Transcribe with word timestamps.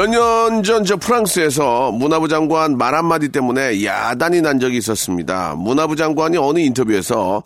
몇 0.00 0.08
년 0.08 0.62
전 0.62 0.84
저 0.86 0.96
프랑스에서 0.96 1.92
문화부 1.92 2.26
장관 2.28 2.78
말 2.78 2.94
한마디 2.94 3.28
때문에 3.28 3.84
야단이 3.84 4.40
난 4.40 4.58
적이 4.58 4.78
있었습니다. 4.78 5.54
문화부 5.58 5.94
장관이 5.94 6.38
어느 6.38 6.58
인터뷰에서 6.60 7.42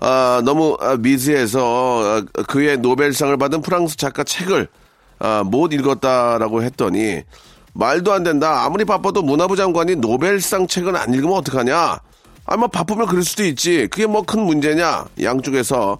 아, 0.00 0.42
너무 0.44 0.76
아, 0.80 0.96
미세해서 0.96 2.24
아, 2.26 2.42
그의 2.48 2.78
노벨상을 2.78 3.36
받은 3.36 3.62
프랑스 3.62 3.96
작가 3.96 4.24
책을 4.24 4.66
아, 5.20 5.44
못 5.46 5.72
읽었다라고 5.72 6.64
했더니 6.64 7.22
말도 7.74 8.12
안 8.12 8.24
된다. 8.24 8.64
아무리 8.64 8.84
바빠도 8.84 9.22
문화부 9.22 9.54
장관이 9.54 9.94
노벨상 9.96 10.66
책은 10.66 10.96
안 10.96 11.14
읽으면 11.14 11.36
어떡하냐? 11.36 12.00
아, 12.46 12.56
뭐 12.56 12.66
바쁘면 12.66 13.06
그럴 13.06 13.22
수도 13.22 13.44
있지. 13.44 13.86
그게 13.92 14.06
뭐 14.06 14.22
큰 14.22 14.40
문제냐? 14.40 15.04
양쪽에서 15.22 15.98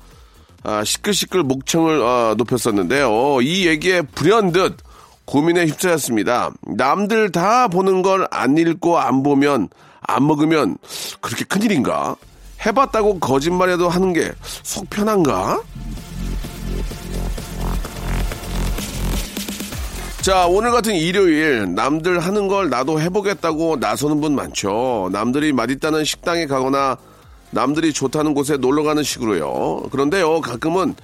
아, 0.65 0.83
시끌시끌 0.83 1.45
목청을 1.45 2.03
어, 2.03 2.35
높였었는데요. 2.37 3.41
이 3.43 3.69
얘기에 3.69 4.03
불현듯 4.03 4.79
고민에 5.25 5.67
휩싸였습니다. 5.67 6.51
남들 6.77 7.31
다 7.33 7.69
보는 7.69 8.03
걸 8.03 8.27
안 8.31 8.57
읽고 8.59 8.99
안 8.99 9.23
보면 9.23 9.69
안 10.01 10.27
먹으면 10.27 10.77
그렇게 11.21 11.45
큰일인가? 11.45 12.17
해봤다고 12.65 13.19
거짓말해도 13.21 13.89
하는 13.89 14.13
게 14.13 14.33
속 14.63 14.89
편한가? 14.91 15.61
자, 20.23 20.47
오늘 20.47 20.71
같은 20.71 20.95
일요일 20.95 21.75
남들 21.75 22.21
하는 22.21 22.47
걸 22.47 22.71
나도 22.71 23.01
해보겠다고 23.01 23.77
나서는 23.81 24.21
분 24.21 24.37
많죠. 24.37 25.09
남들이 25.13 25.53
맛있다는 25.53 26.05
식당에 26.05 26.47
가거나 26.47 26.97
남들이 27.51 27.93
좋다는 27.93 28.33
곳에 28.33 28.57
놀러 28.57 28.85
가는 28.85 29.03
식으로요. 29.03 29.89
그런데요, 29.91 30.41
가끔은 30.41 30.95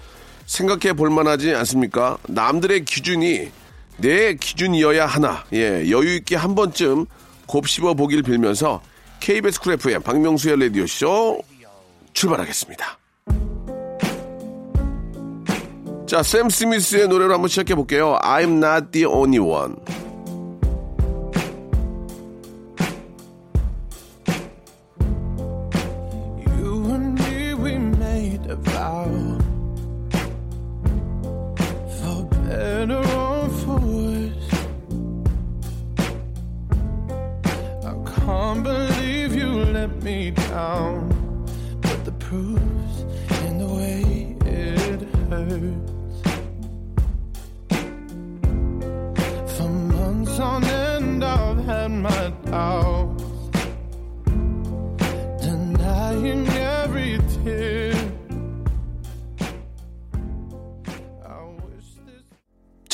생각해 0.46 0.92
볼 0.94 1.10
만하지 1.10 1.52
않습니까? 1.52 2.16
남들의 2.28 2.84
기준이 2.84 3.48
내 3.98 4.34
기준이어야 4.34 5.06
하나. 5.06 5.44
예, 5.52 5.90
여유 5.90 6.14
있게 6.16 6.36
한 6.36 6.54
번쯤 6.54 7.06
곱씹어 7.46 7.94
보길 7.94 8.22
빌면서 8.22 8.80
KBS 9.20 9.60
쿨 9.60 9.72
FM 9.74 10.02
박명수의 10.02 10.58
라디오 10.60 10.86
쇼 10.86 11.40
출발하겠습니다. 12.12 12.98
자, 16.06 16.22
샘 16.22 16.48
스미스의 16.48 17.08
노래로 17.08 17.34
한번 17.34 17.48
시작해 17.48 17.74
볼게요. 17.74 18.18
I'm 18.22 18.64
not 18.64 18.92
the 18.92 19.06
only 19.06 19.38
one. 19.38 19.76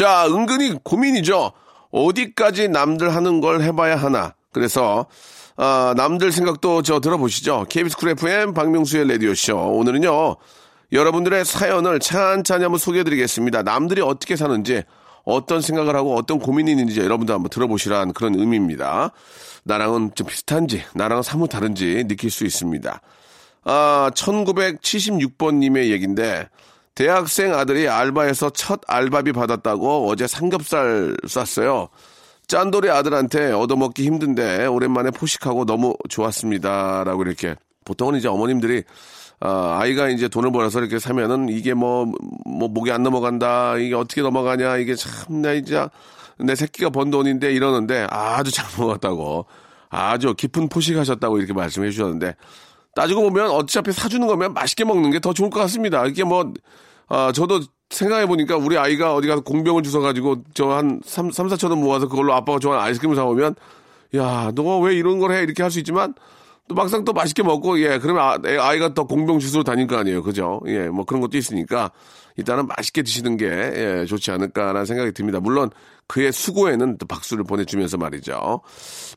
자, 0.05 0.27
은근히 0.27 0.75
고민이죠. 0.85 1.53
어디까지 1.91 2.69
남들 2.69 3.15
하는 3.15 3.41
걸 3.41 3.63
해봐야 3.63 3.97
하나. 3.97 4.35
그래서 4.53 5.07
아, 5.57 5.95
남들 5.97 6.31
생각도 6.31 6.83
저 6.83 7.01
들어보시죠. 7.01 7.65
KBS 7.71 7.97
쿨 7.97 8.11
FM 8.11 8.53
박명수의 8.53 9.09
라디오쇼. 9.09 9.57
오늘은요. 9.57 10.37
여러분들의 10.93 11.47
사연을 11.47 12.01
찬찬히 12.01 12.65
한번 12.65 12.79
소개해드리겠습니다. 12.79 13.63
남들이 13.63 14.03
어떻게 14.03 14.37
사는지, 14.37 14.83
어떤 15.25 15.63
생각을 15.63 15.97
하고 15.97 16.15
어떤 16.17 16.39
고민이 16.39 16.71
있는지 16.73 17.01
여러분들 17.01 17.35
한번 17.35 17.49
들어보시라는 17.49 18.13
그런 18.13 18.35
의미입니다. 18.35 19.11
나랑은 19.63 20.11
좀 20.15 20.27
비슷한지, 20.27 20.83
나랑은 20.93 21.23
사뭇 21.23 21.49
다른지 21.49 22.05
느낄 22.07 22.31
수 22.31 22.45
있습니다. 22.45 23.01
아, 23.65 24.11
1976번님의 24.15 25.89
얘기인데, 25.93 26.47
대학생 26.94 27.55
아들이 27.55 27.88
알바에서 27.88 28.50
첫 28.50 28.81
알바비 28.87 29.32
받았다고 29.32 30.09
어제 30.09 30.27
삼겹살 30.27 31.16
쐈어요. 31.27 31.88
짠돌이 32.47 32.91
아들한테 32.91 33.53
얻어먹기 33.53 34.05
힘든데 34.05 34.66
오랜만에 34.66 35.10
포식하고 35.10 35.65
너무 35.65 35.97
좋았습니다. 36.09 37.05
라고 37.05 37.22
이렇게. 37.22 37.56
보통은 37.84 38.16
이제 38.16 38.28
어머님들이 38.28 38.84
아, 39.41 39.78
아이가 39.81 40.09
이제 40.09 40.28
돈을 40.28 40.53
벌어서 40.53 40.78
이렇게 40.78 40.99
사면은 40.99 41.49
이게 41.49 41.75
뭐, 41.75 42.06
뭐, 42.47 42.69
목이 42.69 42.91
안 42.93 43.03
넘어간다. 43.03 43.76
이게 43.76 43.94
어떻게 43.94 44.22
넘어가냐. 44.22 44.76
이게 44.78 44.94
참, 44.94 45.43
나 45.43 45.53
이제 45.53 45.87
내 46.38 46.55
새끼가 46.55 46.91
번 46.91 47.11
돈인데 47.11 47.53
이러는데 47.53 48.06
아주 48.09 48.50
잘 48.50 48.66
먹었다고. 48.78 49.47
아주 49.91 50.34
깊은 50.34 50.69
포식하셨다고 50.69 51.38
이렇게 51.38 51.53
말씀해 51.53 51.91
주셨는데 51.91 52.34
따지고 52.94 53.22
보면 53.22 53.50
어차피 53.50 53.93
사주는 53.93 54.27
거면 54.27 54.53
맛있게 54.55 54.84
먹는 54.84 55.10
게 55.10 55.19
더 55.21 55.32
좋을 55.32 55.50
것 55.50 55.60
같습니다. 55.60 56.06
이게 56.06 56.25
뭐, 56.25 56.53
아, 57.09 57.32
저도 57.32 57.60
생각해 57.91 58.27
보니까 58.27 58.56
우리 58.56 58.77
아이가 58.78 59.15
어디 59.15 59.28
가서 59.28 59.43
공병을 59.43 59.82
주워가지고 59.82 60.44
저 60.55 60.69
한 60.71 61.00
3, 61.05 61.31
3, 61.31 61.49
4천 61.49 61.71
원 61.71 61.81
모아서 61.81 62.09
그걸로 62.09 62.32
아빠가 62.34 62.59
좋아하는 62.59 62.84
아이스크림을 62.87 63.16
사오면 63.16 63.55
야, 64.16 64.50
너가 64.55 64.78
왜 64.78 64.94
이런 64.94 65.19
걸 65.19 65.32
해? 65.32 65.43
이렇게 65.43 65.62
할 65.62 65.71
수 65.71 65.78
있지만 65.81 66.15
또 66.69 66.75
막상 66.75 67.05
또 67.05 67.12
맛있게 67.12 67.43
먹고 67.43 67.78
예, 67.81 67.99
그러면 67.99 68.22
아, 68.22 68.38
애- 68.47 68.56
아이가 68.56 68.94
더 68.94 69.05
공병 69.05 69.38
주스로 69.38 69.62
다닐 69.65 69.87
거 69.87 69.97
아니에요. 69.99 70.22
그죠? 70.22 70.61
예, 70.66 70.88
뭐 70.88 71.05
그런 71.05 71.21
것도 71.21 71.37
있으니까 71.37 71.91
일단은 72.37 72.66
맛있게 72.66 73.03
드시는 73.03 73.37
게 73.37 73.47
예, 73.47 74.06
좋지 74.06 74.31
않을까라는 74.31 74.87
생각이 74.87 75.12
듭니다. 75.12 75.41
물론 75.41 75.71
그의 76.06 76.32
수고에는 76.32 76.97
또 76.99 77.06
박수를 77.06 77.44
보내주면서 77.44 77.97
말이죠. 77.99 78.61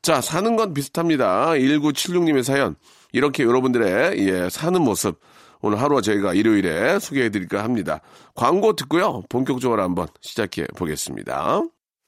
자, 0.01 0.19
사는 0.21 0.55
건 0.55 0.73
비슷합니다. 0.73 1.51
1976님의 1.51 2.43
사연. 2.43 2.75
이렇게 3.17 3.43
여러분들의 3.43 4.27
예, 4.27 4.49
사는 4.49 4.81
모습 4.81 5.19
오늘 5.61 5.81
하루와 5.81 6.01
저희가 6.01 6.33
일요일에 6.33 6.99
소개해 6.99 7.29
드릴까 7.29 7.63
합니다. 7.63 7.99
광고 8.35 8.75
듣고요. 8.75 9.23
본격적으로 9.29 9.81
한번 9.81 10.07
시작해 10.21 10.65
보겠습니다. 10.75 11.63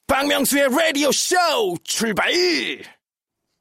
박명수의 0.07 0.69
라디오 0.69 1.11
쇼 1.11 1.35
출발! 1.83 2.31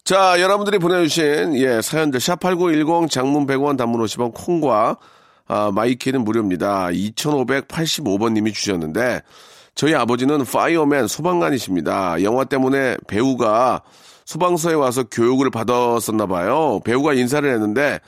자, 0.05 0.41
여러분들이 0.41 0.79
보내주신, 0.79 1.55
예, 1.57 1.83
사연들, 1.83 2.19
샵8910 2.21 3.11
장문 3.11 3.47
100원 3.47 3.77
단문 3.77 4.01
50원 4.03 4.33
콩과, 4.33 4.97
아, 5.47 5.71
마이 5.71 5.91
K는 5.91 6.25
무료입니다. 6.25 6.89
2585번님이 6.89 8.55
주셨는데, 8.55 9.21
저희 9.75 9.95
아버지는 9.95 10.45
fireman 10.45 11.09
소방관이십니다. 11.09 12.23
영화 12.23 12.45
때문에 12.45 12.97
배우가 13.07 13.83
소방서에 14.29 14.75
와서 14.75 15.05
교육을 15.05 15.49
받았었나 15.49 16.27
봐요. 16.27 16.81
배우가 16.85 17.15
인사를 17.15 17.51
했는데, 17.51 17.99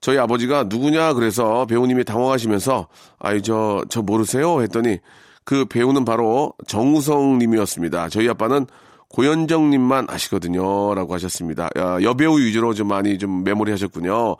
저희 0.00 0.16
아버지가 0.16 0.64
누구냐 0.70 1.12
그래서 1.12 1.66
배우님이 1.66 2.02
당황하시면서, 2.04 2.88
아이, 3.18 3.42
저, 3.42 3.84
저 3.90 4.00
모르세요? 4.00 4.62
했더니, 4.62 5.00
그 5.44 5.66
배우는 5.66 6.06
바로 6.06 6.54
정우성 6.66 7.36
님이었습니다. 7.36 8.08
저희 8.08 8.26
아빠는 8.26 8.66
고현정님만 9.08 10.06
아시거든요. 10.08 10.94
라고 10.94 11.14
하셨습니다. 11.14 11.68
야, 11.78 11.98
여배우 12.02 12.38
위주로 12.38 12.74
좀 12.74 12.88
많이 12.88 13.18
좀 13.18 13.44
메모리 13.44 13.70
하셨군요. 13.70 14.36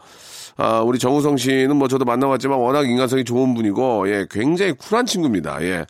아, 0.58 0.80
우리 0.80 0.98
정우성 0.98 1.36
씨는 1.36 1.76
뭐 1.76 1.86
저도 1.86 2.04
만나봤지만 2.06 2.58
워낙 2.58 2.88
인간성이 2.88 3.24
좋은 3.24 3.54
분이고, 3.54 4.08
예, 4.08 4.26
굉장히 4.30 4.72
쿨한 4.72 5.04
친구입니다. 5.06 5.62
예. 5.62 5.84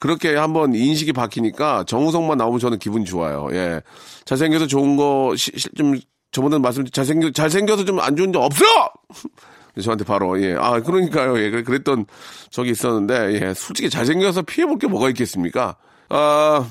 그렇게 0.00 0.34
한번 0.34 0.74
인식이 0.74 1.12
바뀌니까 1.12 1.84
정우성만 1.86 2.36
나오면 2.38 2.58
저는 2.58 2.78
기분이 2.80 3.04
좋아요. 3.04 3.48
예. 3.52 3.80
잘생겨서 4.24 4.66
좋은 4.66 4.96
거, 4.96 5.34
시- 5.36 5.52
시- 5.56 5.68
좀, 5.76 5.94
저번에 6.32 6.58
말씀, 6.58 6.84
잘생겨, 6.84 7.30
잘생겨서 7.30 7.84
좀 7.84 8.00
안 8.00 8.16
좋은 8.16 8.32
적 8.32 8.42
없어! 8.42 8.64
저한테 9.82 10.04
바로, 10.04 10.40
예. 10.42 10.56
아, 10.58 10.80
그러니까요. 10.80 11.38
예. 11.40 11.50
그랬던 11.62 12.06
적이 12.50 12.70
있었는데, 12.70 13.40
예. 13.40 13.54
솔직히 13.54 13.88
잘생겨서 13.88 14.42
피해볼 14.42 14.78
게 14.78 14.88
뭐가 14.88 15.08
있겠습니까? 15.10 15.76
아, 16.08 16.68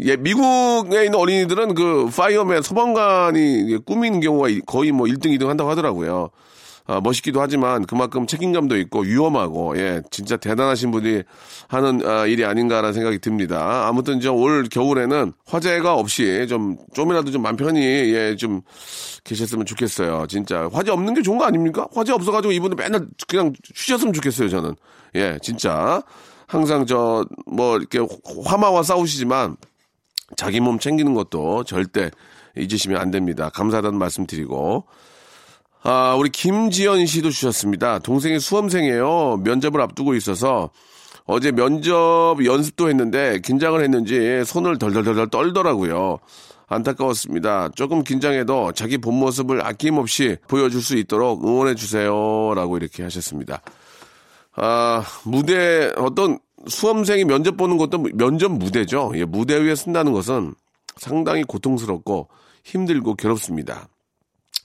예, 0.00 0.16
미국에 0.16 1.04
있는 1.04 1.18
어린이들은 1.18 1.74
그 1.74 2.08
fireman 2.16 2.62
소방관이 2.62 3.78
꾸미는 3.84 4.20
경우가 4.20 4.48
거의 4.66 4.90
뭐 4.90 5.06
1등, 5.06 5.26
2등 5.38 5.46
한다고 5.48 5.70
하더라고요. 5.70 6.30
아, 6.84 7.00
멋있기도 7.00 7.40
하지만 7.40 7.84
그만큼 7.86 8.26
책임감도 8.26 8.76
있고 8.78 9.00
위험하고 9.02 9.78
예 9.78 10.02
진짜 10.10 10.36
대단하신 10.36 10.90
분이 10.90 11.22
하는 11.68 12.04
아, 12.04 12.26
일이 12.26 12.44
아닌가라는 12.44 12.92
생각이 12.92 13.18
듭니다. 13.20 13.86
아무튼 13.86 14.16
이제 14.18 14.28
올 14.28 14.64
겨울에는 14.68 15.32
화재가 15.46 15.94
없이 15.94 16.46
좀 16.48 16.76
좀이라도 16.94 17.30
좀 17.30 17.42
맘 17.42 17.56
편히 17.56 17.80
예 17.82 18.34
좀 18.36 18.62
계셨으면 19.24 19.64
좋겠어요. 19.66 20.26
진짜 20.28 20.68
화재 20.72 20.90
없는 20.90 21.14
게 21.14 21.22
좋은 21.22 21.38
거 21.38 21.44
아닙니까? 21.44 21.86
화재 21.94 22.12
없어가지고 22.12 22.50
이분들 22.52 22.76
맨날 22.76 23.06
그냥 23.28 23.52
쉬셨으면 23.74 24.12
좋겠어요. 24.14 24.48
저는 24.48 24.74
예 25.14 25.38
진짜 25.42 26.02
항상 26.48 26.86
저 26.86 27.24
뭐 27.46 27.76
이렇게 27.78 28.00
화마와 28.44 28.82
싸우시지만 28.82 29.56
자기 30.36 30.60
몸 30.60 30.78
챙기는 30.78 31.14
것도 31.14 31.64
절대 31.64 32.10
잊으시면 32.56 33.00
안 33.00 33.10
됩니다. 33.10 33.50
감사하다는 33.50 33.98
말씀 33.98 34.26
드리고 34.26 34.84
아, 35.84 36.14
우리 36.16 36.30
김지연 36.30 37.06
씨도 37.06 37.30
주셨습니다. 37.30 37.98
동생이 37.98 38.38
수험생이에요. 38.38 39.40
면접을 39.42 39.80
앞두고 39.80 40.14
있어서 40.14 40.70
어제 41.24 41.50
면접 41.50 42.36
연습도 42.44 42.88
했는데 42.88 43.40
긴장을 43.40 43.80
했는지 43.82 44.44
손을 44.44 44.78
덜덜덜 44.78 45.28
떨더라고요. 45.28 46.18
안타까웠습니다. 46.68 47.70
조금 47.74 48.02
긴장해도 48.02 48.72
자기 48.72 48.98
본 48.98 49.14
모습을 49.14 49.64
아낌없이 49.64 50.36
보여줄 50.48 50.80
수 50.82 50.96
있도록 50.96 51.44
응원해 51.44 51.74
주세요. 51.74 52.54
라고 52.54 52.76
이렇게 52.76 53.02
하셨습니다. 53.02 53.60
아, 54.54 55.04
무대, 55.24 55.92
어떤 55.96 56.38
수험생이 56.66 57.24
면접 57.24 57.56
보는 57.56 57.76
것도 57.76 57.98
면접 58.14 58.52
무대죠. 58.52 59.12
예, 59.16 59.24
무대 59.24 59.56
위에 59.56 59.74
쓴다는 59.74 60.12
것은 60.12 60.54
상당히 60.96 61.42
고통스럽고 61.44 62.28
힘들고 62.64 63.14
괴롭습니다. 63.16 63.88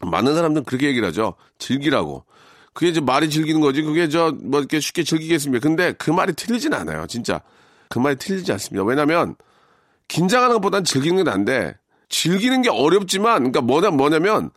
많은 0.02 0.36
사람들은 0.36 0.66
그렇게 0.66 0.88
얘기를 0.88 1.08
하죠. 1.08 1.36
즐기라고. 1.58 2.26
그게 2.74 2.90
이제 2.90 3.02
말이 3.02 3.30
즐기는 3.30 3.60
거지. 3.60 3.82
그게 3.82 4.08
저, 4.08 4.32
뭐 4.44 4.60
이렇게 4.60 4.80
쉽게 4.80 5.04
즐기겠습니까? 5.04 5.68
근데 5.68 5.94
그 5.94 6.12
말이 6.12 6.34
틀리진 6.34 6.74
않아요. 6.74 7.08
진짜. 7.08 7.42
그 7.90 7.98
말이 7.98 8.16
틀리지 8.18 8.52
않습니다. 8.52 8.84
왜냐면, 8.84 9.36
긴장하는 10.08 10.58
것보단 10.58 10.84
즐기는 10.84 11.18
게 11.18 11.24
난데, 11.24 11.74
즐기는 12.10 12.62
게 12.62 12.70
어렵지만, 12.70 13.38
그러니까 13.38 13.62
뭐냐, 13.62 13.90
뭐냐면, 13.90 14.52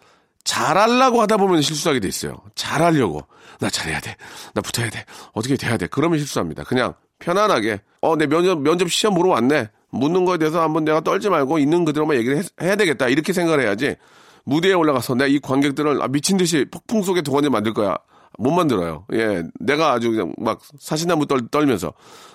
잘하려고 0.45 1.23
하다 1.23 1.39
보면 1.39 1.63
실수하게 1.63 2.01
돼 2.01 2.09
있어요. 2.09 2.37
잘하려고. 2.55 3.23
나 3.59 3.71
잘해야 3.71 4.01
돼. 4.01 4.17
나 4.53 4.61
붙어야 4.61 4.91
돼. 4.91 5.05
어떻게 5.33 5.57
돼야 5.57 5.77
돼. 5.77 5.87
그러면 5.87 6.19
실수합니다. 6.19 6.65
그냥 6.65 6.95
편안하게. 7.20 7.81
어, 8.02 8.17
내 8.17 8.26
면접, 8.26 8.61
면접 8.61 8.90
시험 8.90 9.14
보러 9.14 9.31
왔네. 9.31 9.69
묻는 9.90 10.25
거에 10.25 10.38
대해서 10.38 10.62
한번 10.62 10.84
내가 10.84 11.00
떨지 11.00 11.28
말고 11.28 11.58
있는 11.58 11.84
그대로만 11.84 12.17
얘기를 12.17 12.38
해, 12.38 12.43
해야 12.62 12.76
되겠다. 12.76 13.08
이렇게 13.08 13.32
생각을 13.32 13.61
해야지. 13.61 13.96
무대에 14.44 14.72
올라가서 14.72 15.14
내가 15.14 15.26
이 15.28 15.38
관객들을 15.38 16.02
아, 16.02 16.08
미친 16.08 16.37
듯이 16.37 16.64
폭풍 16.70 17.02
속에 17.02 17.22
동원해 17.22 17.49
만들 17.49 17.75
거야. 17.75 17.96
못 18.38 18.52
만들어요. 18.52 19.05
예. 19.12 19.43
내가 19.58 19.93
아주 19.93 20.11
그냥 20.12 20.32
막 20.38 20.61
사시나무 20.78 21.26
떨, 21.26 21.46
떨면서 21.49 21.93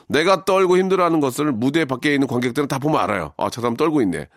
내가 0.07 0.45
떨고 0.45 0.77
힘들어하는 0.77 1.19
것을 1.19 1.51
무대 1.51 1.85
밖에 1.85 2.13
있는 2.13 2.27
관객들은 2.27 2.67
다 2.67 2.77
보면 2.77 2.99
알아요. 3.01 3.33
아, 3.37 3.49
저 3.49 3.61
사람 3.61 3.75
떨고 3.75 4.01
있네. 4.01 4.27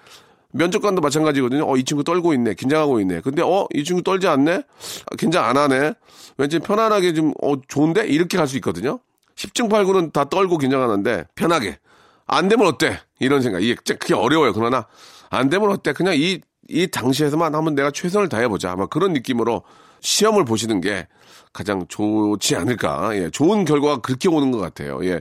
면접관도 0.52 1.02
마찬가지거든요. 1.02 1.70
어, 1.70 1.76
이 1.76 1.84
친구 1.84 2.04
떨고 2.04 2.32
있네. 2.32 2.54
긴장하고 2.54 3.00
있네. 3.00 3.20
근데, 3.20 3.42
어, 3.42 3.66
이 3.74 3.84
친구 3.84 4.02
떨지 4.02 4.28
않네? 4.28 4.54
아, 4.54 5.16
긴장 5.18 5.44
안 5.44 5.58
하네? 5.58 5.92
왠지 6.38 6.58
편안하게 6.58 7.12
좀, 7.12 7.34
어, 7.42 7.60
좋은데? 7.68 8.06
이렇게 8.06 8.38
갈 8.38 8.46
수 8.46 8.56
있거든요. 8.56 9.00
10중 9.38 9.69
8구는 9.70 10.12
다 10.12 10.25
떨고 10.29 10.58
긴장하는데, 10.58 11.25
편하게. 11.35 11.79
안 12.26 12.49
되면 12.49 12.67
어때? 12.67 13.00
이런 13.20 13.40
생각. 13.40 13.62
이게, 13.62 13.75
그게 13.75 14.14
어려워요. 14.14 14.52
그러나, 14.52 14.87
안 15.31 15.49
되면 15.49 15.70
어때? 15.70 15.93
그냥 15.93 16.14
이 16.17 16.40
이 16.69 16.87
당시에서만 16.87 17.55
한번 17.55 17.75
내가 17.75 17.90
최선을 17.90 18.29
다해 18.29 18.46
보자. 18.49 18.70
아마 18.73 18.87
그런 18.87 19.12
느낌으로 19.14 19.62
시험을 20.00 20.44
보시는 20.44 20.81
게 20.81 21.08
가장 21.52 21.87
좋지 21.88 22.56
않을까. 22.56 23.17
예, 23.17 23.31
좋은 23.31 23.64
결과가 23.64 23.99
그렇게 24.02 24.29
오는 24.29 24.50
것 24.50 24.58
같아요. 24.58 25.05
예. 25.05 25.20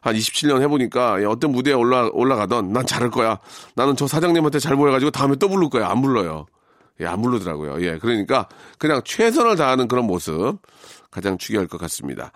한 0.00 0.14
27년 0.14 0.60
해보니까 0.62 1.20
예, 1.22 1.24
어떤 1.24 1.52
무대에 1.52 1.72
올라, 1.72 2.08
올라가던 2.12 2.72
난 2.72 2.84
잘할 2.84 3.10
거야. 3.10 3.38
나는 3.74 3.96
저 3.96 4.06
사장님한테 4.06 4.58
잘 4.58 4.76
보여가지고 4.76 5.12
다음에 5.12 5.36
또 5.36 5.48
부를 5.48 5.70
거야. 5.70 5.88
안 5.88 6.02
불러요. 6.02 6.46
예, 7.00 7.06
안 7.06 7.22
부르더라고요. 7.22 7.80
예, 7.82 7.98
그러니까 7.98 8.48
그냥 8.78 9.00
최선을 9.04 9.56
다하는 9.56 9.86
그런 9.86 10.04
모습 10.04 10.58
가장 11.12 11.38
중요할 11.38 11.68
것 11.68 11.78
같습니다. 11.80 12.32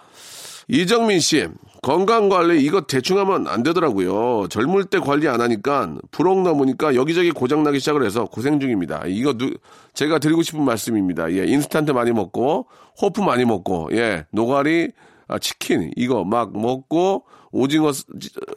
이정민 0.69 1.21
씨, 1.21 1.49
건강 1.83 2.29
관리 2.29 2.63
이거 2.63 2.83
대충 2.83 3.19
하면 3.19 3.49
안 3.49 3.63
되더라고요. 3.63 4.47
젊을 4.49 4.85
때 4.85 5.01
관리 5.01 5.29
안 5.29 5.41
하니까 5.41 5.97
부록 6.11 6.43
넘으니까 6.43 6.95
여기저기 6.95 7.33
고장 7.33 7.65
나기 7.65 7.81
시작을 7.81 8.05
해서 8.05 8.25
고생 8.27 8.61
중입니다. 8.61 9.03
이거 9.07 9.33
누, 9.33 9.53
제가 9.95 10.19
드리고 10.19 10.43
싶은 10.43 10.63
말씀입니다. 10.63 11.33
예, 11.33 11.45
인스턴트 11.45 11.91
많이 11.91 12.13
먹고, 12.13 12.67
호프 13.01 13.21
많이 13.21 13.45
먹고, 13.45 13.89
예, 13.93 14.27
노가리, 14.31 14.91
아, 15.27 15.39
치킨, 15.39 15.91
이거 15.97 16.25
막 16.25 16.57
먹고, 16.57 17.25
오징어, 17.51 17.91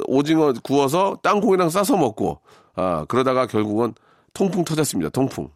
오징어 0.07 0.53
구워서 0.63 1.17
땅콩이랑 1.23 1.69
싸서 1.69 1.97
먹고, 1.97 2.41
아, 2.75 3.05
그러다가 3.07 3.47
결국은 3.47 3.93
통풍 4.33 4.63
터졌습니다. 4.65 5.09
통풍. 5.09 5.49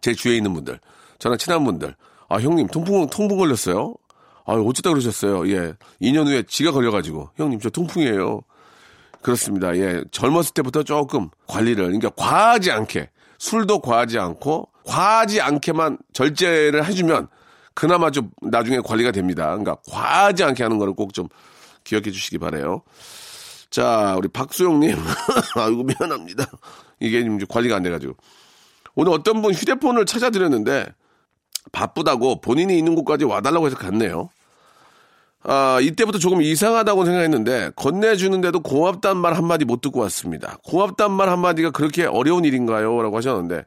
제 0.00 0.14
주위에 0.14 0.36
있는 0.36 0.54
분들, 0.54 0.80
저랑 1.18 1.36
친한 1.36 1.64
분들, 1.64 1.94
아, 2.28 2.36
형님, 2.36 2.68
통풍, 2.68 3.08
통풍 3.08 3.36
걸렸어요? 3.36 3.94
아, 4.44 4.54
어쩌다 4.54 4.90
그러셨어요? 4.90 5.48
예. 5.48 5.74
2년 6.00 6.26
후에 6.26 6.42
지가 6.42 6.72
걸려가지고. 6.72 7.30
형님, 7.36 7.60
저 7.60 7.70
통풍이에요. 7.70 8.40
그렇습니다. 9.20 9.76
예. 9.76 10.02
젊었을 10.10 10.52
때부터 10.54 10.82
조금 10.82 11.28
관리를, 11.46 11.84
그러니까 11.84 12.10
과하지 12.10 12.72
않게, 12.72 13.10
술도 13.38 13.80
과하지 13.80 14.18
않고, 14.18 14.68
과하지 14.84 15.40
않게만 15.40 15.98
절제를 16.12 16.84
해주면, 16.86 17.28
그나마 17.74 18.10
좀 18.10 18.30
나중에 18.42 18.80
관리가 18.84 19.12
됩니다. 19.12 19.46
그러니까 19.46 19.76
과하지 19.88 20.44
않게 20.44 20.62
하는 20.62 20.78
거를 20.78 20.92
꼭 20.94 21.12
좀 21.12 21.28
기억해 21.84 22.10
주시기 22.10 22.38
바래요. 22.38 22.82
자, 23.70 24.14
우리 24.18 24.28
박수영님. 24.28 24.96
아이고, 25.56 25.82
미안합니다. 25.84 26.44
이게 27.00 27.22
지금 27.22 27.38
관리가 27.48 27.76
안 27.76 27.82
돼가지고. 27.82 28.14
오늘 28.94 29.12
어떤 29.12 29.40
분 29.40 29.54
휴대폰을 29.54 30.04
찾아드렸는데, 30.04 30.86
바쁘다고 31.70 32.40
본인이 32.40 32.76
있는 32.76 32.94
곳까지 32.94 33.24
와달라고 33.24 33.66
해서 33.66 33.76
갔네요. 33.76 34.30
아, 35.44 35.80
이때부터 35.80 36.18
조금 36.18 36.40
이상하다고 36.40 37.04
생각했는데, 37.04 37.70
건네주는데도 37.74 38.60
고맙단 38.60 39.16
말 39.16 39.34
한마디 39.34 39.64
못 39.64 39.80
듣고 39.80 40.00
왔습니다. 40.00 40.58
고맙단 40.64 41.10
말 41.10 41.28
한마디가 41.28 41.70
그렇게 41.70 42.04
어려운 42.04 42.44
일인가요? 42.44 43.02
라고 43.02 43.16
하셨는데, 43.16 43.64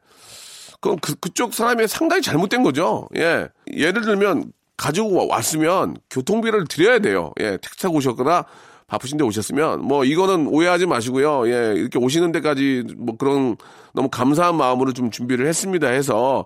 그건 0.80 1.00
그, 1.00 1.16
그쪽 1.16 1.54
사람이 1.54 1.88
상당히 1.88 2.22
잘못된 2.22 2.64
거죠. 2.64 3.10
예. 3.18 3.50
예를 3.74 4.04
들면, 4.04 4.54
가지고 4.78 5.28
왔으면 5.28 5.96
교통비를 6.10 6.66
드려야 6.68 7.00
돼요. 7.00 7.34
예. 7.40 7.58
택시 7.62 7.80
타고 7.80 7.96
오셨거나, 7.98 8.46
바쁘신데 8.88 9.26
오셨으면, 9.26 9.82
뭐, 9.82 10.06
이거는 10.06 10.48
오해하지 10.48 10.86
마시고요. 10.86 11.50
예. 11.50 11.74
이렇게 11.76 12.00
오시는 12.00 12.32
데까지 12.32 12.84
뭐 12.98 13.18
그런 13.18 13.58
너무 13.94 14.10
감사한 14.10 14.56
마음으로 14.56 14.94
좀 14.94 15.12
준비를 15.12 15.46
했습니다 15.48 15.88
해서, 15.88 16.46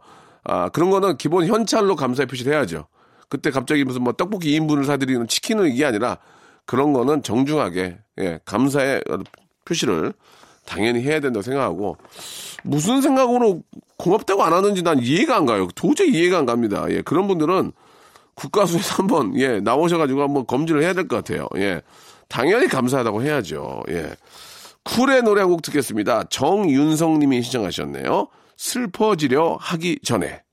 아, 0.50 0.70
그런 0.70 0.90
거는 0.90 1.18
기본 1.18 1.46
현찰로 1.46 1.96
감사의 1.96 2.28
표시를 2.28 2.54
해야죠. 2.54 2.88
그때 3.30 3.52
갑자기 3.52 3.84
무슨 3.84 4.04
뭐 4.04 4.14
떡볶이 4.14 4.60
2인분을 4.60 4.86
사드리는 4.86 5.28
치킨은 5.28 5.68
이게 5.72 5.86
아니라 5.86 6.18
그런 6.66 6.94
거는 6.94 7.22
정중하게, 7.24 8.00
예, 8.20 8.40
감사의 8.46 9.04
표시를 9.66 10.14
당연히 10.66 11.02
해야 11.02 11.20
된다고 11.20 11.42
생각하고 11.44 11.98
무슨 12.64 13.02
생각으로 13.02 13.62
고맙다고 13.98 14.44
안 14.44 14.54
하는지 14.54 14.82
난 14.84 15.00
이해가 15.00 15.36
안 15.36 15.46
가요. 15.46 15.68
도저히 15.76 16.10
이해가 16.12 16.40
안 16.40 16.46
갑니다. 16.46 16.86
예, 16.90 17.02
그런 17.02 17.28
분들은 17.28 17.72
국가수에서 18.36 18.96
한번, 18.96 19.38
예, 19.40 19.60
나오셔가지고 19.60 20.22
한번 20.24 20.46
검진을 20.48 20.82
해야 20.82 20.94
될 20.94 21.08
것 21.08 21.18
같아요. 21.18 21.48
예. 21.58 21.82
당연히 22.28 22.68
감사하다고 22.68 23.22
해야죠. 23.24 23.84
예. 23.90 24.16
쿨의 24.84 25.24
노래 25.24 25.42
한 25.42 25.50
곡 25.50 25.62
듣겠습니다. 25.62 26.24
정윤성 26.30 27.20
님이 27.20 27.42
신청하셨네요. 27.44 28.28
슬퍼지려 28.60 29.58
하기 29.62 30.00
전에. 30.04 30.44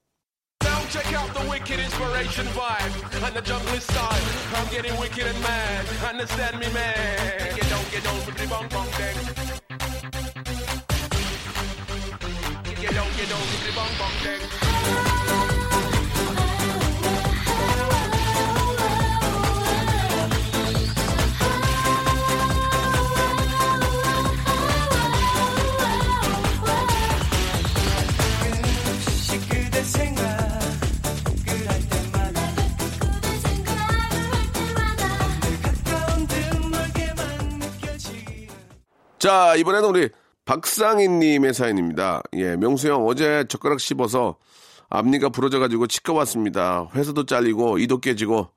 자, 39.27 39.57
이번에는 39.57 39.89
우리 39.89 40.09
박상희님의 40.45 41.53
사연입니다. 41.53 42.23
예, 42.35 42.55
명수 42.55 42.89
형 42.89 43.05
어제 43.09 43.45
젓가락 43.49 43.81
씹어서 43.81 44.37
앞니가 44.89 45.31
부러져가지고 45.31 45.89
치과 45.89 46.13
왔습니다. 46.13 46.89
회사도 46.95 47.27
잘리고 47.27 47.79
이도 47.79 47.99
깨지고 47.99 48.51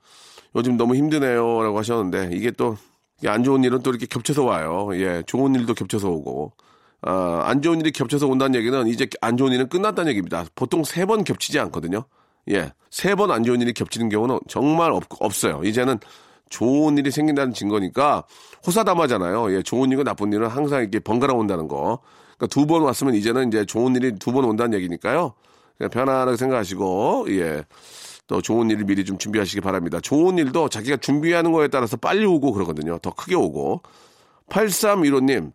요즘 0.56 0.78
너무 0.78 0.94
힘드네요. 0.96 1.64
라고 1.64 1.80
하셨는데 1.80 2.36
이게 2.36 2.52
또 2.52 2.78
안 3.26 3.44
좋은 3.44 3.64
일은 3.64 3.82
또 3.82 3.90
이렇게 3.90 4.06
겹쳐서 4.06 4.44
와요. 4.46 4.90
예, 4.94 5.24
좋은 5.26 5.56
일도 5.56 5.74
겹쳐서 5.74 6.08
오고. 6.08 6.54
아, 7.02 7.42
안 7.46 7.64
좋은 7.64 7.80
일이 7.80 7.92
겹쳐서 7.92 8.28
온다는 8.28 8.54
얘기는 8.60 8.88
이제 8.88 9.10
안 9.22 9.38
좋은 9.38 9.52
일은 9.52 9.70
끝났다는 9.70 10.12
얘기입니다. 10.12 10.46
보통 10.54 10.84
세 10.84 11.06
번 11.08 11.24
겹치지 11.24 11.58
않거든요. 11.62 12.04
예, 12.52 12.72
세 12.92 13.16
번 13.16 13.32
안 13.32 13.44
좋은 13.44 13.60
일이 13.60 13.74
겹치는 13.74 14.10
경우는 14.10 14.40
정말 14.48 14.92
없, 14.92 15.04
없어요. 15.20 15.62
이제는 15.66 16.00
좋은 16.50 16.98
일이 16.98 17.12
생긴다는 17.12 17.54
증거니까 17.54 18.24
호사담하잖아요. 18.66 19.56
예, 19.56 19.62
좋은 19.64 19.90
일과 19.92 20.04
나쁜 20.04 20.34
일은 20.34 20.48
항상 20.48 20.82
이렇게 20.82 21.00
번갈아 21.00 21.34
온다는 21.34 21.68
거. 21.68 22.00
그러니까 22.38 22.48
두 22.48 22.66
번 22.66 22.82
왔으면 22.84 23.14
이제는 23.16 23.48
이제 23.50 23.66
좋은 23.66 23.96
일이 23.96 24.18
두 24.18 24.32
번 24.32 24.46
온다는 24.46 24.78
얘기니까요. 24.78 25.34
편안하게 25.92 26.38
생각하시고 26.38 27.28
예. 27.30 27.64
또 28.28 28.42
좋은 28.42 28.70
일을 28.70 28.84
미리 28.86 29.04
좀 29.06 29.18
준비하시기 29.18 29.62
바랍니다. 29.62 30.00
좋은 30.00 30.38
일도 30.38 30.70
자기가 30.70 30.98
준비하는 30.98 31.52
거에 31.52 31.68
따라서 31.68 31.98
빨리 31.98 32.26
오고 32.26 32.52
그러거든요. 32.54 33.00
더 33.00 33.12
크게 33.12 33.34
오고. 33.36 33.82
8315님, 34.50 35.52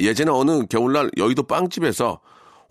예전에 0.00 0.30
어느 0.30 0.66
겨울날 0.66 1.10
여의도 1.16 1.44
빵집에서 1.44 2.20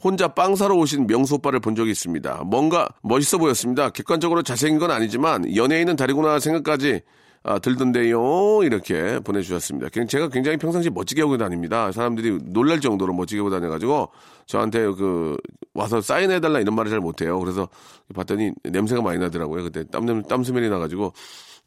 혼자 0.04 0.28
빵 0.28 0.56
사러 0.56 0.76
오신 0.76 1.08
명수 1.08 1.36
오빠를 1.36 1.60
본 1.60 1.74
적이 1.76 1.92
있습니다. 1.92 2.44
뭔가 2.46 2.88
멋있어 3.02 3.38
보였습니다. 3.40 3.90
객관적으로 3.90 4.44
잘생긴 4.44 4.78
건 4.80 4.92
아니지만 4.92 5.56
연예인은 5.56 5.96
다르구나 5.96 6.40
생각까지 6.40 7.02
아, 7.48 7.60
들던데요. 7.60 8.62
이렇게 8.64 9.20
보내주셨습니다. 9.20 9.88
제가 10.06 10.28
굉장히 10.28 10.58
평상시 10.58 10.90
멋지게 10.90 11.22
하고 11.22 11.38
다닙니다. 11.38 11.92
사람들이 11.94 12.40
놀랄 12.44 12.82
정도로 12.82 13.14
멋지게 13.14 13.40
하고 13.40 13.50
다녀가지고 13.50 14.10
저한테 14.46 14.86
그 14.92 15.38
와서 15.74 16.02
사인해달라 16.02 16.60
이런 16.60 16.76
말을 16.76 16.92
잘 16.92 17.00
못해요. 17.00 17.40
그래서 17.40 17.70
봤더니 18.14 18.52
냄새가 18.64 19.02
많이 19.02 19.18
나더라고요. 19.20 19.64
그때 19.64 19.86
땀, 19.90 20.24
땀 20.24 20.44
스멜이 20.44 20.68
나가지고 20.70 21.14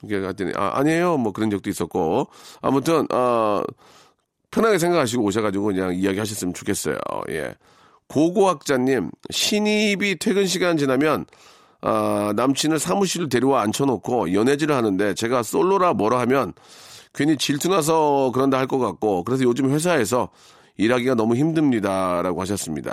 이렇게 0.03 0.27
갔더니 0.27 0.53
아, 0.55 0.73
아니에요. 0.75 1.17
뭐 1.17 1.33
그런 1.33 1.49
적도 1.49 1.71
있었고 1.71 2.29
아무튼 2.61 3.07
어, 3.11 3.63
편하게 4.51 4.77
생각하시고 4.77 5.25
오셔가지고 5.25 5.65
그냥 5.65 5.95
이야기하셨으면 5.95 6.53
좋겠어요. 6.53 6.97
예. 7.31 7.55
고고학자님 8.09 9.11
신입이 9.31 10.19
퇴근 10.19 10.47
시간 10.47 10.77
지나면 10.77 11.25
아, 11.83 12.33
남친을 12.37 12.79
사무실로 12.79 13.29
데려와 13.29 13.63
앉혀놓고 13.63 14.33
연애질을 14.35 14.75
하는데 14.75 15.15
제가 15.15 15.43
솔로라 15.43 15.95
뭐라 15.95 16.21
하면 16.21 16.53
괜히 17.15 17.37
질투나서 17.37 18.31
그런다 18.35 18.59
할 18.59 18.67
것 18.67 18.79
같고 18.79 19.25
그래서 19.25 19.45
요즘 19.45 19.71
회사에서 19.71 20.29
일하기가 20.77 21.15
너무 21.15 21.35
힘듭니다라고 21.37 22.41
하셨습니다. 22.43 22.93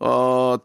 어, 0.00 0.56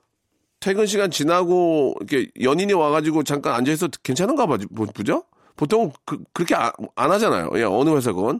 퇴근 0.59 0.85
시간 0.87 1.11
지나고 1.11 1.95
이렇게 2.01 2.29
연인이 2.41 2.73
와가지고 2.73 3.23
잠깐 3.23 3.53
앉아 3.55 3.71
있어 3.73 3.87
괜찮은가 4.03 4.45
봐, 4.45 4.57
보죠? 4.93 5.23
보통 5.55 5.91
그, 6.05 6.17
렇게 6.37 6.55
안, 6.55 6.71
안, 6.95 7.11
하잖아요. 7.11 7.49
예, 7.55 7.63
어느 7.63 7.89
회사건. 7.91 8.39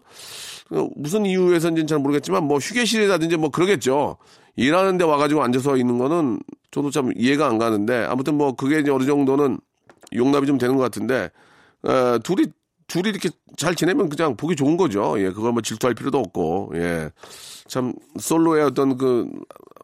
무슨 0.96 1.26
이유에서인지는 1.26 1.88
잘 1.88 2.00
모르겠지만 2.00 2.44
뭐 2.44 2.58
휴게실이라든지 2.60 3.38
뭐 3.38 3.50
그러겠죠. 3.50 4.18
일하는 4.60 4.98
데 4.98 5.06
와가지고 5.06 5.42
앉아서 5.42 5.78
있는 5.78 5.98
거는 5.98 6.40
저도 6.72 6.92
참 6.92 7.12
이해가 7.16 7.48
안 7.48 7.58
가는데 7.58 8.06
아무튼 8.10 8.36
뭐 8.36 8.54
그게 8.56 8.80
이제 8.80 8.92
어느 8.92 9.06
정도는 9.06 9.58
용납이 10.14 10.48
좀 10.48 10.58
되는 10.58 10.76
것 10.76 10.84
같은데 10.84 11.30
에, 11.86 12.20
둘이 12.24 12.48
둘이 12.88 13.10
이렇게 13.10 13.30
잘 13.56 13.76
지내면 13.76 14.10
그냥 14.10 14.36
보기 14.36 14.56
좋은 14.56 14.76
거죠. 14.76 15.16
예, 15.20 15.30
그걸 15.32 15.54
뭐 15.54 15.62
질투할 15.62 15.94
필요도 15.94 16.18
없고 16.20 16.74
예, 16.76 17.10
참 17.68 17.94
솔로의 18.20 18.64
어떤 18.66 18.98
그 18.98 19.30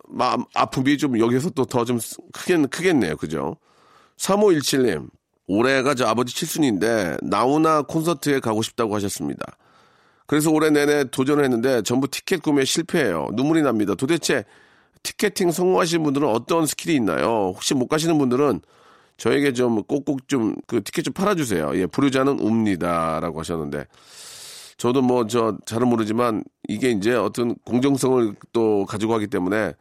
마음 0.09 0.43
아픔이 0.55 0.97
좀 0.97 1.19
여기서 1.19 1.51
또 1.51 1.65
더 1.65 1.85
좀 1.85 1.99
크겠 2.33 2.69
크겠네요, 2.69 3.15
그죠? 3.15 3.55
3517님 4.17 5.07
올해가 5.47 5.93
저 5.93 6.05
아버지 6.07 6.35
칠순인데 6.35 7.17
나우나 7.21 7.81
콘서트에 7.83 8.39
가고 8.39 8.61
싶다고 8.61 8.95
하셨습니다. 8.95 9.45
그래서 10.27 10.49
올해 10.51 10.69
내내 10.71 11.05
도전을 11.05 11.43
했는데 11.43 11.81
전부 11.83 12.07
티켓 12.07 12.41
구매 12.41 12.65
실패해요. 12.65 13.27
눈물이 13.33 13.61
납니다. 13.61 13.93
도대체 13.95 14.43
티켓팅 15.05 15.51
성공하신 15.51 16.03
분들은 16.03 16.27
어떤 16.27 16.65
스킬이 16.65 16.95
있나요? 16.97 17.53
혹시 17.55 17.73
못 17.75 17.87
가시는 17.87 18.17
분들은 18.17 18.61
저에게 19.17 19.53
좀 19.53 19.83
꼭꼭 19.83 20.27
좀 20.27 20.55
그 20.67 20.83
티켓 20.83 21.03
좀 21.03 21.13
팔아주세요. 21.13 21.71
예, 21.75 21.85
부르자는 21.85 22.39
웁니다라고 22.41 23.39
하셨는데 23.39 23.85
저도 24.77 25.01
뭐 25.01 25.25
저 25.27 25.57
잘은 25.65 25.87
모르지만 25.87 26.43
이게 26.67 26.89
이제 26.91 27.13
어떤 27.13 27.55
공정성을 27.65 28.35
또 28.51 28.85
가지고 28.85 29.13
하기 29.15 29.27
때문에 29.27 29.73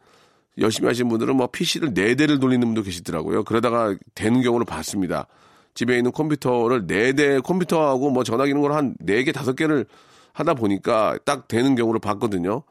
열심히 0.59 0.87
하신 0.87 1.09
분들은 1.09 1.35
뭐 1.35 1.47
PC를 1.47 1.93
네 1.93 2.15
대를 2.15 2.39
돌리는 2.39 2.65
분도 2.65 2.81
계시더라고요. 2.81 3.43
그러다가 3.43 3.93
되는 4.13 4.41
경우를 4.41 4.65
봤습니다. 4.65 5.27
집에 5.73 5.97
있는 5.97 6.11
컴퓨터를 6.13 6.87
네 6.87 7.11
대 7.11 7.39
컴퓨터하고 7.41 8.09
뭐 8.11 8.23
전화기 8.23 8.51
있는 8.51 8.61
걸한 8.61 8.95
네 8.99 9.23
개 9.25 9.33
다섯 9.33 9.55
개를 9.57 9.85
하다 10.31 10.53
보니까 10.53 11.17
딱 11.25 11.47
되는 11.49 11.75
경우를 11.75 11.99
봤거든요. 11.99 12.63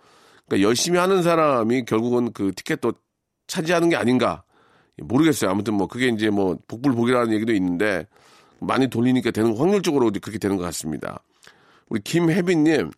그러니까 0.47 0.69
열심히 0.69 0.99
하는 0.99 1.23
사람이 1.23 1.85
결국은 1.85 2.33
그 2.33 2.53
티켓도 2.55 2.93
차지하는 3.47 3.89
게 3.89 3.97
아닌가 3.97 4.45
모르겠어요. 4.99 5.51
아무튼 5.51 5.75
뭐 5.75 5.87
그게 5.87 6.09
이제 6.09 6.31
뭐 6.31 6.57
복불복이라는 6.69 7.33
얘기도 7.33 7.53
있는데 7.53 8.07
많이 8.61 8.89
돌리니까 8.89 9.31
되는 9.31 9.57
확률적으로 9.57 10.11
그렇게 10.11 10.39
되는 10.39 10.57
것 10.57 10.63
같습니다. 10.65 11.21
우리 11.89 12.01
김혜빈님, 12.01 12.91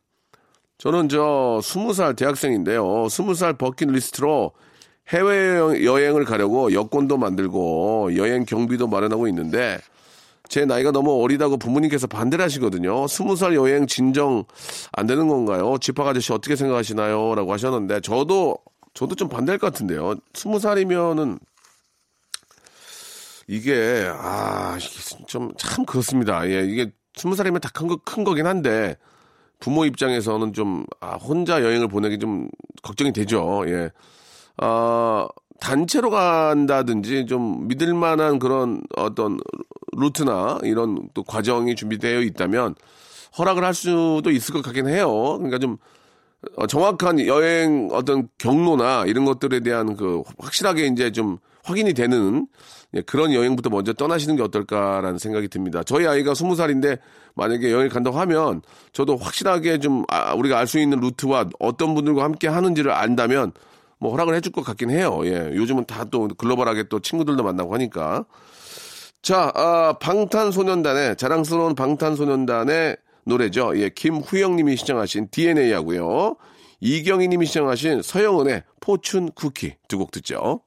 저는 0.78 1.08
저 1.08 1.60
스무 1.62 1.92
살 1.92 2.14
대학생인데요. 2.14 3.08
스무 3.08 3.34
살 3.34 3.54
버킷리스트로 3.54 4.52
해외 5.08 5.84
여행을 5.84 6.24
가려고 6.24 6.72
여권도 6.72 7.16
만들고 7.16 8.16
여행 8.16 8.44
경비도 8.44 8.88
마련하고 8.88 9.28
있는데 9.28 9.78
제 10.48 10.64
나이가 10.64 10.90
너무 10.90 11.22
어리다고 11.22 11.56
부모님께서 11.56 12.06
반대를 12.06 12.44
하시거든요. 12.44 13.06
스무 13.08 13.36
살 13.36 13.54
여행 13.54 13.86
진정 13.86 14.44
안 14.92 15.06
되는 15.06 15.28
건가요? 15.28 15.76
집합 15.80 16.06
아저씨 16.06 16.32
어떻게 16.32 16.56
생각하시나요? 16.56 17.34
라고 17.34 17.52
하셨는데, 17.52 18.00
저도, 18.00 18.56
저도 18.94 19.14
좀 19.14 19.28
반대할 19.28 19.58
것 19.58 19.72
같은데요. 19.72 20.14
스무 20.34 20.58
살이면은, 20.58 21.38
이게, 23.48 24.08
아, 24.12 24.76
좀, 25.26 25.52
참 25.56 25.84
그렇습니다. 25.84 26.48
예, 26.48 26.64
이게 26.64 26.90
스무 27.14 27.36
살이면 27.36 27.60
다 27.60 27.68
큰 27.72 27.86
거, 27.86 27.96
큰 28.04 28.24
거긴 28.24 28.46
한데, 28.46 28.96
부모 29.60 29.84
입장에서는 29.84 30.52
좀, 30.52 30.84
아, 31.00 31.14
혼자 31.16 31.62
여행을 31.62 31.88
보내기 31.88 32.18
좀 32.18 32.48
걱정이 32.82 33.12
되죠. 33.12 33.64
예. 33.68 33.90
아, 34.58 35.28
단체로 35.60 36.10
간다든지 36.10 37.26
좀 37.26 37.68
믿을 37.68 37.94
만한 37.94 38.38
그런 38.38 38.82
어떤 38.96 39.38
루트나 39.92 40.60
이런 40.62 41.08
또 41.14 41.22
과정이 41.22 41.74
준비되어 41.74 42.20
있다면 42.20 42.74
허락을 43.38 43.64
할 43.64 43.74
수도 43.74 44.30
있을 44.30 44.54
것 44.54 44.62
같긴 44.62 44.88
해요. 44.88 45.10
그러니까 45.38 45.58
좀 45.58 45.78
어, 46.56 46.66
정확한 46.66 47.26
여행 47.26 47.88
어떤 47.92 48.28
경로나 48.38 49.04
이런 49.06 49.24
것들에 49.24 49.60
대한 49.60 49.96
그 49.96 50.22
확실하게 50.38 50.86
이제 50.86 51.10
좀 51.10 51.38
확인이 51.64 51.92
되는 51.94 52.46
예, 52.94 53.02
그런 53.02 53.32
여행부터 53.32 53.68
먼저 53.68 53.92
떠나시는 53.92 54.36
게 54.36 54.42
어떨까라는 54.42 55.18
생각이 55.18 55.48
듭니다. 55.48 55.82
저희 55.82 56.06
아이가 56.06 56.34
스무 56.34 56.54
살인데 56.54 56.98
만약에 57.34 57.72
여행 57.72 57.86
을 57.86 57.88
간다고 57.88 58.18
하면 58.20 58.62
저도 58.92 59.16
확실하게 59.16 59.78
좀 59.78 60.04
아, 60.08 60.34
우리가 60.34 60.58
알 60.58 60.66
수 60.66 60.78
있는 60.78 61.00
루트와 61.00 61.46
어떤 61.58 61.94
분들과 61.94 62.24
함께 62.24 62.48
하는지를 62.48 62.92
안다면 62.92 63.52
뭐 63.98 64.10
허락을 64.12 64.34
해줄 64.34 64.52
것 64.52 64.62
같긴 64.64 64.90
해요. 64.90 65.20
예. 65.24 65.52
요즘은 65.54 65.86
다 65.86 66.04
또 66.10 66.28
글로벌하게 66.28 66.84
또 66.88 67.00
친구들도 67.00 67.42
만나고 67.42 67.74
하니까. 67.74 68.24
자, 69.22 69.50
아, 69.54 69.94
방탄소년단의, 70.00 71.16
자랑스러운 71.16 71.74
방탄소년단의 71.74 72.96
노래죠. 73.24 73.72
예, 73.80 73.88
김후영 73.88 74.54
님이 74.56 74.76
시청하신 74.76 75.28
DNA 75.30 75.72
하고요. 75.72 76.36
이경희 76.80 77.26
님이 77.28 77.46
시청하신 77.46 78.02
서영은의 78.02 78.62
포춘 78.80 79.30
쿠키 79.32 79.74
두 79.88 79.98
곡 79.98 80.10
듣죠. 80.12 80.60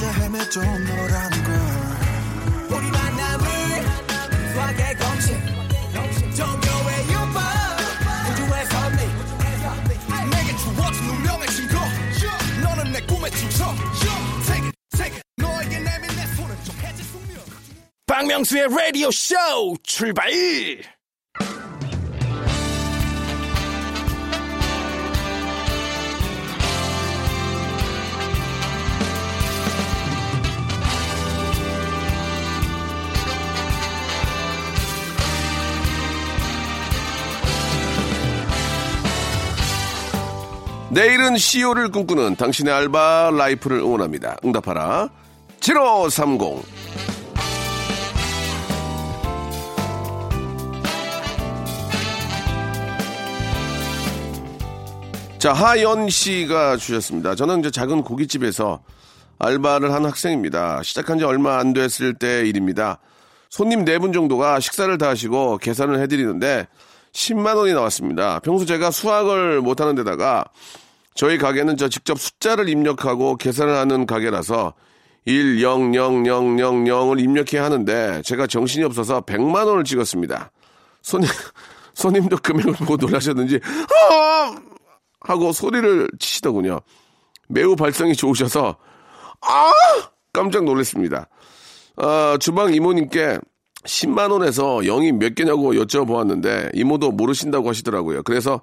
찾아 0.00 0.12
헤매던 0.12 0.84
너라는 0.84 1.44
걸 1.44 1.54
우리 2.70 2.90
만남을 2.90 3.46
수학의 4.54 4.96
공식 4.96 5.36
종교의 6.34 7.04
유법 7.04 7.36
우주의 8.30 8.64
섭리 8.64 8.98
내게 10.30 10.56
주어진 10.56 11.06
운명의 11.06 11.48
증거 11.48 11.76
너는 12.62 12.92
외투처럼 13.22 13.76
Take 14.46 14.64
it, 14.64 14.74
take 14.96 15.14
it. 15.16 15.22
너에게 15.36 15.78
내민 15.80 16.08
내 16.16 16.26
손을 16.34 16.56
좀 16.64 16.74
해질 16.76 17.04
숙명. 17.04 17.44
박명수의 18.06 18.68
라디오 18.74 19.10
쇼 19.10 19.34
출발! 19.82 20.30
내일은 40.90 41.36
CEO를 41.36 41.90
꿈꾸는 41.90 42.36
당신의 42.36 42.72
알바 42.72 43.30
라이프를 43.36 43.78
응원합니다. 43.78 44.36
응답하라. 44.44 45.08
7530. 45.60 46.64
자, 55.38 55.52
하연 55.54 56.10
씨가 56.10 56.76
주셨습니다. 56.76 57.34
저는 57.34 57.60
이제 57.60 57.70
작은 57.70 58.02
고깃집에서 58.02 58.80
알바를 59.38 59.92
한 59.92 60.04
학생입니다. 60.04 60.82
시작한 60.82 61.18
지 61.18 61.24
얼마 61.24 61.58
안 61.58 61.72
됐을 61.72 62.12
때 62.14 62.46
일입니다. 62.46 62.98
손님 63.48 63.84
네 63.84 63.98
분 63.98 64.12
정도가 64.12 64.60
식사를 64.60 64.96
다 64.98 65.08
하시고 65.08 65.58
계산을 65.58 66.00
해드리는데 66.02 66.68
10만 67.12 67.56
원이 67.56 67.72
나왔습니다. 67.72 68.38
평소 68.40 68.66
제가 68.66 68.90
수학을 68.90 69.62
못하는 69.62 69.94
데다가 69.94 70.44
저희 71.14 71.38
가게는 71.38 71.76
저 71.76 71.88
직접 71.88 72.18
숫자를 72.18 72.68
입력하고 72.68 73.36
계산을 73.36 73.74
하는 73.74 74.06
가게라서 74.06 74.74
1, 75.26 75.62
0, 75.62 75.94
0, 75.94 76.26
0, 76.26 76.58
0, 76.58 76.84
0을 76.84 77.20
입력해야 77.20 77.64
하는데 77.64 78.22
제가 78.22 78.46
정신이 78.46 78.84
없어서 78.84 79.20
100만 79.20 79.66
원을 79.66 79.84
찍었습니다. 79.84 80.50
손님, 81.02 81.28
손님도 81.94 82.38
금액을 82.38 82.72
보고 82.74 82.96
놀라셨는지 82.96 83.60
아! 84.10 84.54
하고 85.20 85.52
소리를 85.52 86.08
치시더군요. 86.18 86.80
매우 87.48 87.76
발성이 87.76 88.14
좋으셔서 88.14 88.76
아! 89.42 89.72
깜짝 90.32 90.64
놀랐습니다. 90.64 91.28
아, 91.96 92.36
주방 92.40 92.72
이모님께 92.72 93.38
10만 93.84 94.30
원에서 94.30 94.78
0이 94.78 95.12
몇 95.12 95.34
개냐고 95.34 95.72
여쭤보았는데 95.74 96.70
이모도 96.74 97.12
모르신다고 97.12 97.68
하시더라고요. 97.68 98.22
그래서 98.22 98.60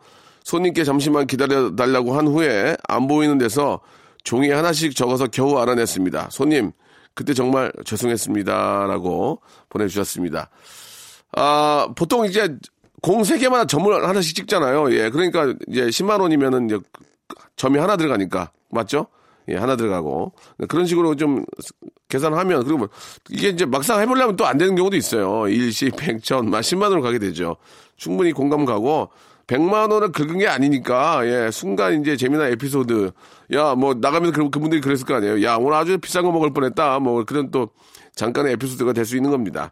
손님께 0.47 0.85
잠시만 0.85 1.27
기다려 1.27 1.75
달라고 1.75 2.17
한 2.17 2.25
후에 2.25 2.77
안 2.87 3.07
보이는 3.07 3.37
데서 3.37 3.81
종이 4.23 4.49
하나씩 4.49 4.95
적어서 4.95 5.27
겨우 5.27 5.57
알아냈습니다. 5.57 6.29
손님, 6.31 6.71
그때 7.13 7.33
정말 7.33 7.69
죄송했습니다 7.83 8.85
라고 8.87 9.41
보내주셨습니다. 9.67 10.49
아, 11.33 11.89
보통 11.97 12.25
이제 12.25 12.55
공세 13.01 13.37
개마다 13.37 13.65
점을 13.65 14.07
하나씩 14.07 14.37
찍잖아요. 14.37 14.93
예, 14.93 15.09
그러니까 15.09 15.53
이제 15.67 15.87
10만 15.87 16.21
원이면은 16.21 16.67
이제 16.67 16.79
점이 17.57 17.77
하나 17.77 17.97
들어가니까 17.97 18.51
맞죠? 18.71 19.07
예, 19.49 19.57
하나 19.57 19.75
들어가고 19.75 20.31
그런 20.69 20.85
식으로 20.85 21.15
좀 21.15 21.43
계산하면 22.07 22.63
그리고 22.63 22.77
뭐 22.77 22.89
이게 23.29 23.49
이제 23.49 23.65
막상 23.65 23.99
해보려면 23.99 24.37
또 24.37 24.45
안 24.45 24.57
되는 24.57 24.75
경우도 24.75 24.95
있어요. 24.95 25.49
일시, 25.49 25.89
백천, 25.89 26.49
막 26.49 26.61
10만 26.61 26.83
원으로 26.83 27.01
가게 27.01 27.19
되죠. 27.19 27.57
충분히 27.97 28.31
공감 28.31 28.63
가고 28.63 29.09
100만 29.47 29.91
원을 29.91 30.11
긁은 30.11 30.39
게 30.39 30.47
아니니까 30.47 31.25
예, 31.25 31.49
순간 31.51 32.01
이제 32.01 32.17
재미난 32.17 32.51
에피소드 32.51 33.11
야 33.53 33.75
뭐 33.75 33.93
나가면 33.93 34.31
그, 34.33 34.49
그분들이 34.49 34.81
그랬을 34.81 35.05
거 35.05 35.15
아니에요. 35.15 35.41
야 35.43 35.55
오늘 35.55 35.73
아주 35.75 35.97
비싼 35.99 36.23
거 36.23 36.31
먹을 36.31 36.51
뻔했다. 36.53 36.99
뭐 36.99 37.23
그런 37.25 37.49
또 37.51 37.69
잠깐의 38.15 38.53
에피소드가 38.53 38.93
될 38.93 39.05
수 39.05 39.15
있는 39.15 39.31
겁니다. 39.31 39.71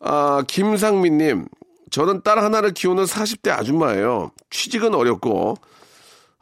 아 0.00 0.42
김상민님 0.48 1.46
저는 1.90 2.22
딸 2.22 2.38
하나를 2.42 2.72
키우는 2.72 3.04
40대 3.04 3.50
아줌마예요. 3.50 4.30
취직은 4.50 4.94
어렵고 4.94 5.56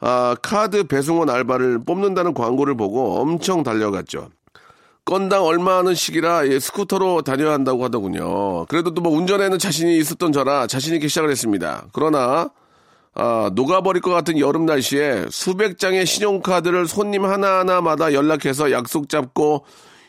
아, 0.01 0.35
카드 0.41 0.85
배송원 0.85 1.29
알바를 1.29 1.83
뽑는다는 1.83 2.33
광고를 2.33 2.77
보고 2.77 3.17
엄청 3.19 3.63
달려갔죠. 3.63 4.29
건당 5.03 5.43
얼마 5.43 5.77
하는 5.79 5.95
시기라 5.95 6.47
예, 6.47 6.59
스쿠터로 6.59 7.23
다녀야 7.23 7.51
한다고 7.51 7.83
하더군요. 7.83 8.65
그래도 8.67 8.93
또 8.93 9.01
뭐 9.01 9.11
운전에는 9.17 9.57
자신이 9.59 9.97
있었던 9.97 10.31
저라 10.31 10.67
자신 10.67 10.93
있게 10.95 11.07
시작을 11.09 11.29
했습니다. 11.31 11.87
그러나, 11.93 12.49
아, 13.15 13.51
녹아버릴 13.53 14.01
것 14.01 14.11
같은 14.11 14.39
여름 14.39 14.65
날씨에 14.65 15.25
수백 15.29 15.79
장의 15.79 16.05
신용카드를 16.05 16.87
손님 16.87 17.25
하나하나마다 17.25 18.13
연락해서 18.13 18.71
약속 18.71 19.09
잡고 19.09 19.65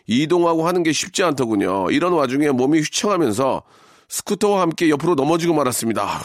이동하고 0.06 0.66
하는 0.66 0.82
게 0.82 0.92
쉽지 0.92 1.22
않더군요. 1.22 1.90
이런 1.90 2.12
와중에 2.12 2.50
몸이 2.50 2.80
휘청하면서 2.80 3.62
스쿠터와 4.08 4.60
함께 4.60 4.90
옆으로 4.90 5.14
넘어지고 5.14 5.54
말았습니다. 5.54 6.20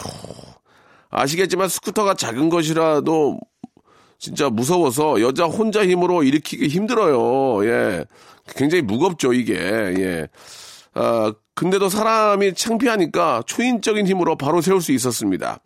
아시겠지만 1.10 1.68
스쿠터가 1.68 2.14
작은 2.14 2.48
것이라도 2.48 3.38
진짜 4.18 4.50
무서워서 4.50 5.20
여자 5.20 5.44
혼자 5.44 5.86
힘으로 5.86 6.22
일으키기 6.22 6.68
힘들어요. 6.68 7.64
예. 7.66 8.04
굉장히 8.56 8.82
무겁죠, 8.82 9.32
이게. 9.32 9.54
예. 9.54 10.28
아, 10.94 11.32
근데도 11.54 11.88
사람이 11.88 12.54
창피하니까 12.54 13.42
초인적인 13.46 14.06
힘으로 14.06 14.36
바로 14.36 14.60
세울 14.60 14.80
수 14.80 14.92
있었습니다. 14.92 15.60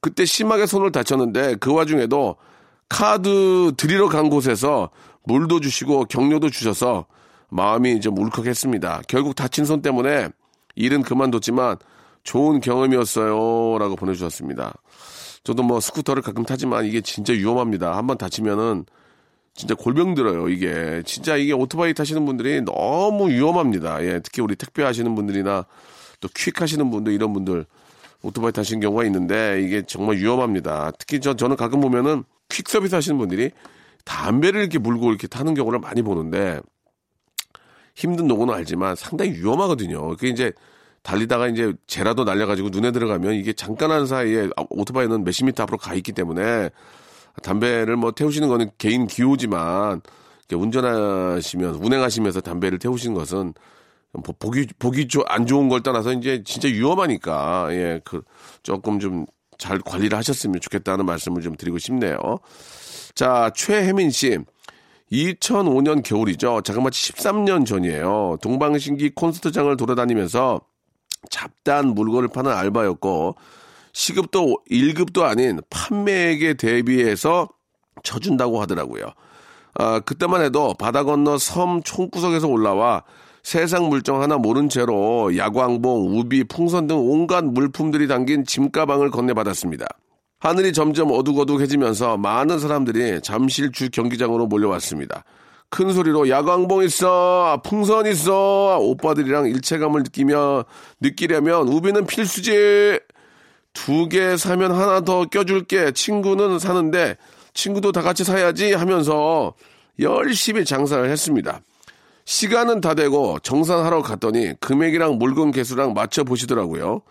그때 0.00 0.24
심하게 0.24 0.66
손을 0.66 0.92
다쳤는데 0.92 1.56
그 1.56 1.72
와중에도 1.72 2.36
카드 2.88 3.72
드리러 3.76 4.08
간 4.08 4.30
곳에서 4.30 4.90
물도 5.24 5.60
주시고 5.60 6.04
격려도 6.04 6.50
주셔서 6.50 7.06
마음이 7.48 8.00
좀 8.00 8.16
울컥했습니다. 8.18 9.02
결국 9.08 9.34
다친 9.34 9.64
손 9.64 9.82
때문에 9.82 10.28
일은 10.76 11.02
그만뒀지만 11.02 11.76
좋은 12.22 12.60
경험이었어요. 12.60 13.78
라고 13.78 13.96
보내주셨습니다. 13.96 14.74
저도 15.44 15.62
뭐 15.62 15.80
스쿠터를 15.80 16.22
가끔 16.22 16.44
타지만 16.44 16.84
이게 16.84 17.00
진짜 17.00 17.32
위험합니다. 17.32 17.96
한번 17.96 18.18
다치면은 18.18 18.84
진짜 19.54 19.74
골병 19.74 20.14
들어요, 20.14 20.48
이게. 20.48 21.02
진짜 21.06 21.36
이게 21.36 21.52
오토바이 21.52 21.94
타시는 21.94 22.26
분들이 22.26 22.60
너무 22.60 23.30
위험합니다. 23.30 24.04
예, 24.04 24.20
특히 24.22 24.42
우리 24.42 24.54
택배 24.54 24.82
하시는 24.82 25.14
분들이나 25.14 25.64
또 26.20 26.28
퀵 26.34 26.60
하시는 26.60 26.90
분들, 26.90 27.12
이런 27.12 27.32
분들 27.32 27.64
오토바이 28.26 28.50
타시는 28.50 28.80
경우가 28.80 29.04
있는데 29.04 29.62
이게 29.62 29.82
정말 29.82 30.16
위험합니다. 30.16 30.90
특히 30.98 31.20
저, 31.20 31.34
저는 31.34 31.54
가끔 31.54 31.80
보면은 31.80 32.24
퀵 32.48 32.68
서비스 32.68 32.94
하시는 32.94 33.16
분들이 33.16 33.50
담배를 34.04 34.60
이렇게 34.60 34.78
물고 34.78 35.10
이렇게 35.10 35.28
타는 35.28 35.54
경우를 35.54 35.78
많이 35.78 36.02
보는데 36.02 36.60
힘든 37.94 38.26
노고는 38.26 38.52
알지만 38.52 38.96
상당히 38.96 39.30
위험하거든요. 39.32 40.08
그게 40.10 40.28
이제 40.28 40.52
달리다가 41.02 41.46
이제 41.46 41.72
재라도 41.86 42.24
날려가지고 42.24 42.70
눈에 42.70 42.90
들어가면 42.90 43.34
이게 43.34 43.52
잠깐 43.52 43.92
한 43.92 44.06
사이에 44.06 44.48
오토바이는 44.70 45.22
몇십 45.22 45.46
미터 45.46 45.62
앞으로 45.62 45.78
가 45.78 45.94
있기 45.94 46.10
때문에 46.10 46.70
담배를 47.44 47.96
뭐 47.96 48.10
태우시는 48.10 48.48
거는 48.48 48.70
개인 48.76 49.06
기호지만 49.06 50.00
운전하시면 50.52 51.76
운행하시면서 51.76 52.40
담배를 52.40 52.80
태우시는 52.80 53.14
것은 53.14 53.54
보기 54.22 54.66
보기 54.78 55.08
안 55.26 55.46
좋은 55.46 55.68
걸 55.68 55.82
떠나서 55.82 56.12
이제 56.12 56.42
진짜 56.44 56.68
위험하니까 56.68 57.68
예 57.72 58.00
그 58.04 58.22
조금 58.62 58.98
좀 59.00 59.26
잘 59.58 59.78
관리를 59.78 60.16
하셨으면 60.18 60.60
좋겠다는 60.60 61.06
말씀을 61.06 61.42
좀 61.42 61.56
드리고 61.56 61.78
싶네요. 61.78 62.18
자 63.14 63.50
최혜민 63.54 64.10
씨 64.10 64.38
2005년 65.12 66.02
겨울이죠. 66.02 66.62
자그마치 66.62 67.12
13년 67.12 67.64
전이에요. 67.64 68.38
동방신기 68.42 69.10
콘서트장을 69.10 69.74
돌아다니면서 69.76 70.60
잡다한 71.30 71.94
물건을 71.94 72.28
파는 72.28 72.52
알바였고 72.52 73.36
시급도 73.92 74.58
1급도 74.70 75.22
아닌 75.22 75.60
판매액에 75.70 76.54
대비해서 76.54 77.48
쳐준다고 78.02 78.60
하더라고요. 78.60 79.04
아, 79.74 80.00
그때만 80.00 80.42
해도 80.42 80.74
바다 80.74 81.04
건너 81.04 81.38
섬 81.38 81.82
총구석에서 81.82 82.48
올라와 82.48 83.04
세상 83.46 83.88
물정 83.88 84.22
하나 84.22 84.38
모른 84.38 84.68
채로 84.68 85.36
야광봉, 85.36 86.18
우비, 86.18 86.42
풍선 86.48 86.88
등 86.88 86.98
온갖 86.98 87.44
물품들이 87.44 88.08
담긴 88.08 88.44
짐가방을 88.44 89.12
건네받았습니다. 89.12 89.86
하늘이 90.40 90.72
점점 90.72 91.12
어둑어둑해지면서 91.12 92.16
많은 92.16 92.58
사람들이 92.58 93.20
잠실 93.22 93.70
주 93.70 93.88
경기장으로 93.88 94.48
몰려왔습니다. 94.48 95.22
큰 95.70 95.92
소리로 95.92 96.28
야광봉 96.28 96.82
있어, 96.82 97.62
풍선 97.64 98.06
있어, 98.06 98.78
오빠들이랑 98.80 99.46
일체감을 99.46 100.02
느끼며 100.02 100.64
느끼려면 101.00 101.68
우비는 101.68 102.06
필수지. 102.06 102.98
두 103.72 104.08
개 104.08 104.36
사면 104.36 104.72
하나 104.72 105.02
더 105.02 105.24
껴줄게. 105.24 105.92
친구는 105.92 106.58
사는데 106.58 107.16
친구도 107.54 107.92
다 107.92 108.02
같이 108.02 108.24
사야지 108.24 108.72
하면서 108.72 109.54
열심히 110.00 110.64
장사를 110.64 111.08
했습니다. 111.08 111.60
시간은 112.26 112.80
다 112.80 112.94
되고 112.94 113.38
정산하러 113.38 114.02
갔더니 114.02 114.52
금액이랑 114.60 115.16
물건 115.18 115.52
개수랑 115.52 115.94
맞춰 115.94 116.24
보시더라고요. 116.24 117.02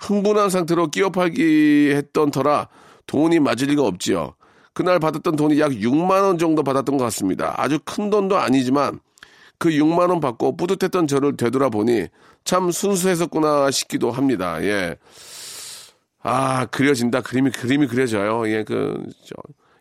흥분한 0.00 0.50
상태로 0.50 0.88
끼어 0.88 1.10
팔기 1.10 1.92
했던 1.94 2.30
터라 2.30 2.68
돈이 3.06 3.38
맞을 3.38 3.68
리가 3.68 3.82
없지요. 3.82 4.34
그날 4.72 4.98
받았던 4.98 5.36
돈이 5.36 5.60
약 5.60 5.72
6만 5.72 6.22
원 6.22 6.38
정도 6.38 6.62
받았던 6.62 6.96
것 6.96 7.04
같습니다. 7.04 7.54
아주 7.58 7.78
큰 7.84 8.08
돈도 8.08 8.38
아니지만 8.38 8.98
그 9.58 9.68
6만 9.68 10.08
원 10.08 10.20
받고 10.20 10.56
뿌듯했던 10.56 11.06
저를 11.06 11.36
되돌아보니 11.36 12.08
참 12.44 12.70
순수했었구나 12.70 13.70
싶기도 13.70 14.10
합니다. 14.10 14.62
예. 14.64 14.96
아, 16.22 16.64
그려진다. 16.66 17.20
그림이, 17.20 17.50
그림이 17.50 17.88
그려져요. 17.88 18.48
예, 18.48 18.64
그, 18.64 19.04
저, 19.26 19.34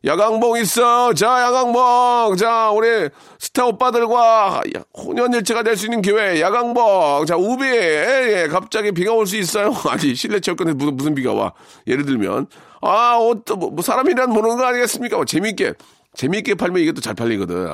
야광봉 0.03 0.57
있어. 0.57 1.13
자, 1.13 1.41
야광봉. 1.43 2.35
자, 2.37 2.71
우리 2.71 3.09
스타 3.37 3.67
오빠들과 3.67 4.61
혼연일체가 4.97 5.61
될 5.61 5.77
수 5.77 5.85
있는 5.85 6.01
기회. 6.01 6.41
야광봉. 6.41 7.25
자, 7.27 7.37
우비. 7.37 7.63
예, 7.65 8.43
예, 8.43 8.47
갑자기 8.47 8.91
비가 8.91 9.13
올 9.13 9.27
수 9.27 9.37
있어요. 9.37 9.71
아니, 9.89 10.15
실내 10.15 10.39
체육관에 10.39 10.73
무슨, 10.73 10.97
무슨 10.97 11.13
비가 11.15 11.33
와. 11.33 11.53
예를 11.85 12.05
들면. 12.05 12.47
아, 12.81 13.17
옷, 13.17 13.43
뭐, 13.55 13.69
뭐 13.69 13.83
사람이란 13.83 14.31
모르는 14.31 14.57
거 14.57 14.65
아니겠습니까? 14.65 15.17
뭐 15.17 15.25
재밌게. 15.25 15.73
재밌게 16.13 16.55
팔면 16.55 16.81
이게 16.81 16.91
또 16.91 17.01
잘 17.01 17.13
팔리거든. 17.13 17.67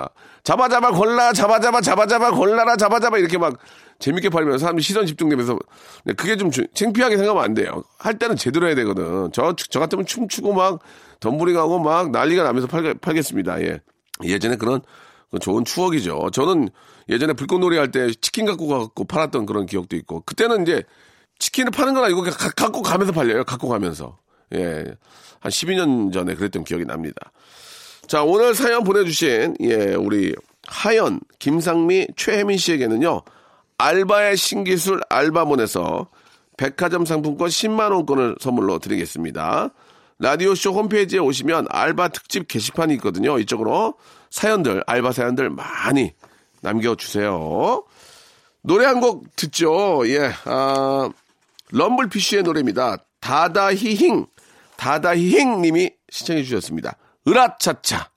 잡아 0.43 0.69
잡아 0.69 0.91
골라 0.91 1.34
잡아 1.34 1.60
잡아 1.60 1.82
잡아 1.82 2.06
잡아 2.06 2.32
골라라 2.32 2.76
잡아 2.78 3.00
잡아 3.00 3.17
이렇게 3.17 3.38
막 3.38 3.58
재밌게 4.00 4.30
팔면 4.30 4.60
사람들이 4.60 4.84
시선 4.84 5.06
집중되면서 5.08 5.58
네, 6.06 6.13
그게 6.13 6.38
좀 6.38 6.52
주- 6.52 6.67
창피하게 6.73 7.17
생각하면 7.17 7.43
안 7.43 7.54
돼요. 7.56 7.84
할 7.97 8.19
때는 8.19 8.36
제대로 8.36 8.67
해야 8.67 8.76
되거든. 8.76 9.32
저, 9.34 9.56
저 9.58 9.80
같으면 9.80 10.06
춤추고 10.06 10.54
막 10.54 10.80
덤블링 11.19 11.58
하고 11.58 11.80
막 11.80 12.12
난리가 12.12 12.43
나면서 12.43 12.67
팔, 12.67 12.93
팔겠습니다. 12.93 13.62
예. 13.63 13.82
예전에 14.23 14.56
그런 14.56 14.82
그 15.32 15.39
좋은 15.39 15.65
추억이죠. 15.65 16.30
저는 16.32 16.69
예전에 17.10 17.34
불꽃놀이 17.34 17.78
할 17.78 17.91
때 17.91 18.12
치킨 18.21 18.45
갖고 18.45 18.67
가고 18.67 19.04
팔았던 19.06 19.45
그런 19.47 19.65
기억도 19.65 19.95
있고 19.95 20.21
그때는 20.21 20.62
이제 20.62 20.84
치킨을 21.39 21.71
파는 21.71 21.95
건 21.95 22.04
아니고 22.04 22.21
가- 22.21 22.52
갖고 22.56 22.84
가면서 22.84 23.12
팔려요. 23.13 23.43
갖고 23.45 23.67
가면서. 23.67 24.17
예. 24.54 24.86
한 25.39 25.52
12년 25.52 26.13
전에 26.13 26.36
그랬던 26.36 26.63
기억이 26.63 26.86
납니다. 26.86 27.32
자, 28.08 28.24
오늘 28.24 28.56
사연 28.56 28.84
보내주신, 28.86 29.58
예, 29.62 29.93
우리 29.96 30.34
하연, 30.65 31.20
김상미, 31.39 32.08
최혜민 32.15 32.58
씨에게는요, 32.58 33.22
알바의 33.78 34.38
신기술 34.38 35.02
알바몬에서 35.10 36.08
백화점 36.56 37.06
상품권 37.06 37.50
10만원권을 37.50 38.41
선물로 38.41 38.80
드리겠습니다. 38.80 39.70
라디오쇼 40.20 40.72
홈페이지에 40.72 41.20
오시면 41.20 41.67
알바 41.70 42.08
특집 42.08 42.48
게시판이 42.48 42.93
있거든요. 42.96 43.38
이쪽으로 43.39 43.96
사연들, 44.30 44.84
알바 44.88 45.12
사연들 45.12 45.50
많이 45.50 46.13
남겨주세요. 46.62 47.84
노래 48.63 48.86
한 48.86 49.00
곡 49.02 49.36
듣죠. 49.36 50.02
예, 50.08 50.32
아, 50.46 51.10
럼블피쉬의 51.72 52.43
노래입니다. 52.43 52.98
다다히힝, 53.20 54.26
다다히힝 54.78 55.62
님이 55.62 55.91
시청해 56.10 56.43
주셨습니다. 56.43 56.96
으라차차. 57.28 58.10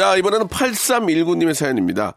자, 0.00 0.16
이번에는 0.16 0.48
8319님의 0.48 1.52
사연입니다. 1.52 2.14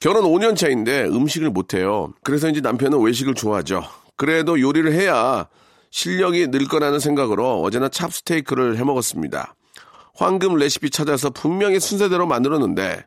결혼 0.00 0.24
5년 0.24 0.56
차인데 0.56 1.04
음식을 1.04 1.50
못해요. 1.50 2.12
그래서 2.24 2.48
이제 2.48 2.60
남편은 2.60 3.00
외식을 3.00 3.34
좋아하죠. 3.34 3.84
그래도 4.16 4.60
요리를 4.60 4.92
해야 4.92 5.46
실력이 5.92 6.48
늘 6.48 6.66
거라는 6.66 6.98
생각으로 6.98 7.62
어제는 7.62 7.92
찹스테이크를 7.92 8.76
해 8.76 8.82
먹었습니다. 8.82 9.54
황금 10.16 10.56
레시피 10.56 10.90
찾아서 10.90 11.30
분명히 11.30 11.78
순서대로 11.78 12.26
만들었는데 12.26 13.04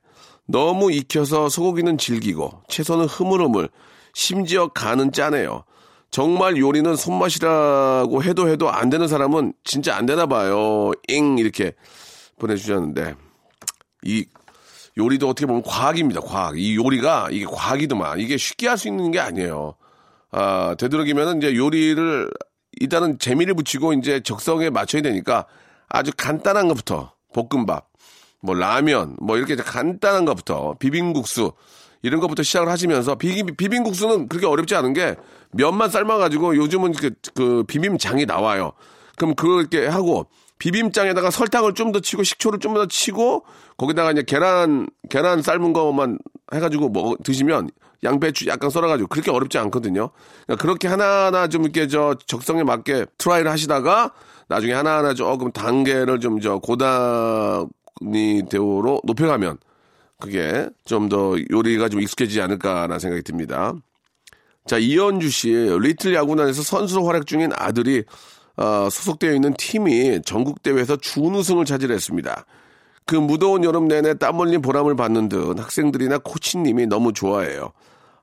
너무 0.47 0.93
익혀서 0.93 1.49
소고기는 1.49 1.97
질기고 1.97 2.61
채소는 2.69 3.03
흐물흐물 3.03 3.67
심지어 4.13 4.69
간은 4.69 5.11
짜네요. 5.11 5.65
정말 6.09 6.55
요리는 6.55 6.95
손맛이라고 6.95 8.23
해도 8.23 8.47
해도 8.47 8.69
안 8.69 8.89
되는 8.89 9.09
사람은 9.09 9.51
진짜 9.65 9.97
안 9.97 10.05
되나 10.05 10.25
봐요. 10.25 10.93
잉 11.09 11.37
이렇게 11.37 11.73
보내주셨는데 12.39 13.15
이 14.03 14.25
요리도 14.97 15.29
어떻게 15.29 15.45
보면 15.45 15.63
과학입니다. 15.63 16.21
과학. 16.21 16.59
이 16.59 16.75
요리가 16.75 17.29
이게 17.31 17.45
과학이더만 17.45 18.19
이게 18.19 18.37
쉽게 18.37 18.67
할 18.67 18.77
수 18.77 18.87
있는 18.87 19.11
게 19.11 19.19
아니에요. 19.19 19.75
아 20.31 20.75
되도록이면은 20.77 21.37
이제 21.37 21.55
요리를 21.55 22.29
일단은 22.81 23.19
재미를 23.19 23.53
붙이고 23.55 23.93
이제 23.93 24.19
적성에 24.21 24.69
맞춰야 24.69 25.01
되니까 25.01 25.45
아주 25.87 26.11
간단한 26.15 26.67
것부터 26.67 27.13
볶음밥, 27.33 27.89
뭐 28.41 28.55
라면, 28.55 29.15
뭐 29.19 29.37
이렇게 29.37 29.55
간단한 29.55 30.25
것부터 30.25 30.75
비빔국수 30.79 31.53
이런 32.01 32.19
것부터 32.19 32.43
시작을 32.43 32.69
하시면서 32.69 33.15
비, 33.15 33.43
비빔국수는 33.43 34.29
그렇게 34.29 34.45
어렵지 34.47 34.75
않은 34.75 34.93
게 34.93 35.15
면만 35.51 35.89
삶아가지고 35.89 36.55
요즘은 36.55 36.93
그, 36.93 37.11
그 37.33 37.63
비빔장이 37.63 38.25
나와요. 38.25 38.71
그럼 39.17 39.35
그렇게 39.35 39.87
하고 39.87 40.27
비빔장에다가 40.59 41.31
설탕을 41.31 41.73
좀 41.73 41.91
더 41.91 41.99
치고 41.99 42.23
식초를 42.23 42.59
좀 42.59 42.73
더 42.75 42.85
치고 42.85 43.45
거기다가 43.77 44.11
이제 44.11 44.23
계란 44.23 44.87
계란 45.09 45.41
삶은 45.41 45.73
거만 45.73 46.19
해가지고 46.53 46.89
먹 46.89 47.23
드시면 47.23 47.69
양배추 48.03 48.47
약간 48.47 48.69
썰어가지고 48.69 49.07
그렇게 49.07 49.31
어렵지 49.31 49.57
않거든요. 49.57 50.09
그러니까 50.45 50.61
그렇게 50.61 50.87
하나하나 50.87 51.47
좀 51.47 51.63
이렇게 51.63 51.87
저 51.87 52.15
적성에 52.27 52.63
맞게 52.63 53.05
try를 53.17 53.49
하시다가 53.51 54.11
나중에 54.47 54.73
하나하나 54.73 55.13
조금 55.13 55.51
단계를 55.51 56.19
좀 56.19 56.39
저 56.41 56.59
고단위 56.59 58.43
대우로 58.49 59.01
높여가면 59.03 59.57
그게 60.19 60.69
좀 60.85 61.09
더 61.09 61.35
요리가 61.51 61.89
좀 61.89 62.01
익숙해지지 62.01 62.41
않을까라는 62.41 62.99
생각이 62.99 63.23
듭니다. 63.23 63.73
자, 64.67 64.77
이현주 64.77 65.29
씨, 65.31 65.49
리틀 65.79 66.13
야구단에서 66.13 66.61
선수로 66.61 67.07
활약 67.07 67.25
중인 67.25 67.51
아들이 67.55 68.03
어, 68.59 68.89
소속되어 68.89 69.33
있는 69.33 69.53
팀이 69.53 70.21
전국대회에서 70.25 70.97
준우승을 70.97 71.63
차지했습니다. 71.65 72.45
그 73.05 73.15
무더운 73.15 73.63
여름 73.63 73.87
내내 73.87 74.15
땀 74.15 74.39
흘린 74.39 74.61
보람을 74.61 74.95
받는 74.95 75.29
듯 75.29 75.57
학생들이나 75.59 76.19
코치님이 76.19 76.87
너무 76.87 77.13
좋아해요. 77.13 77.71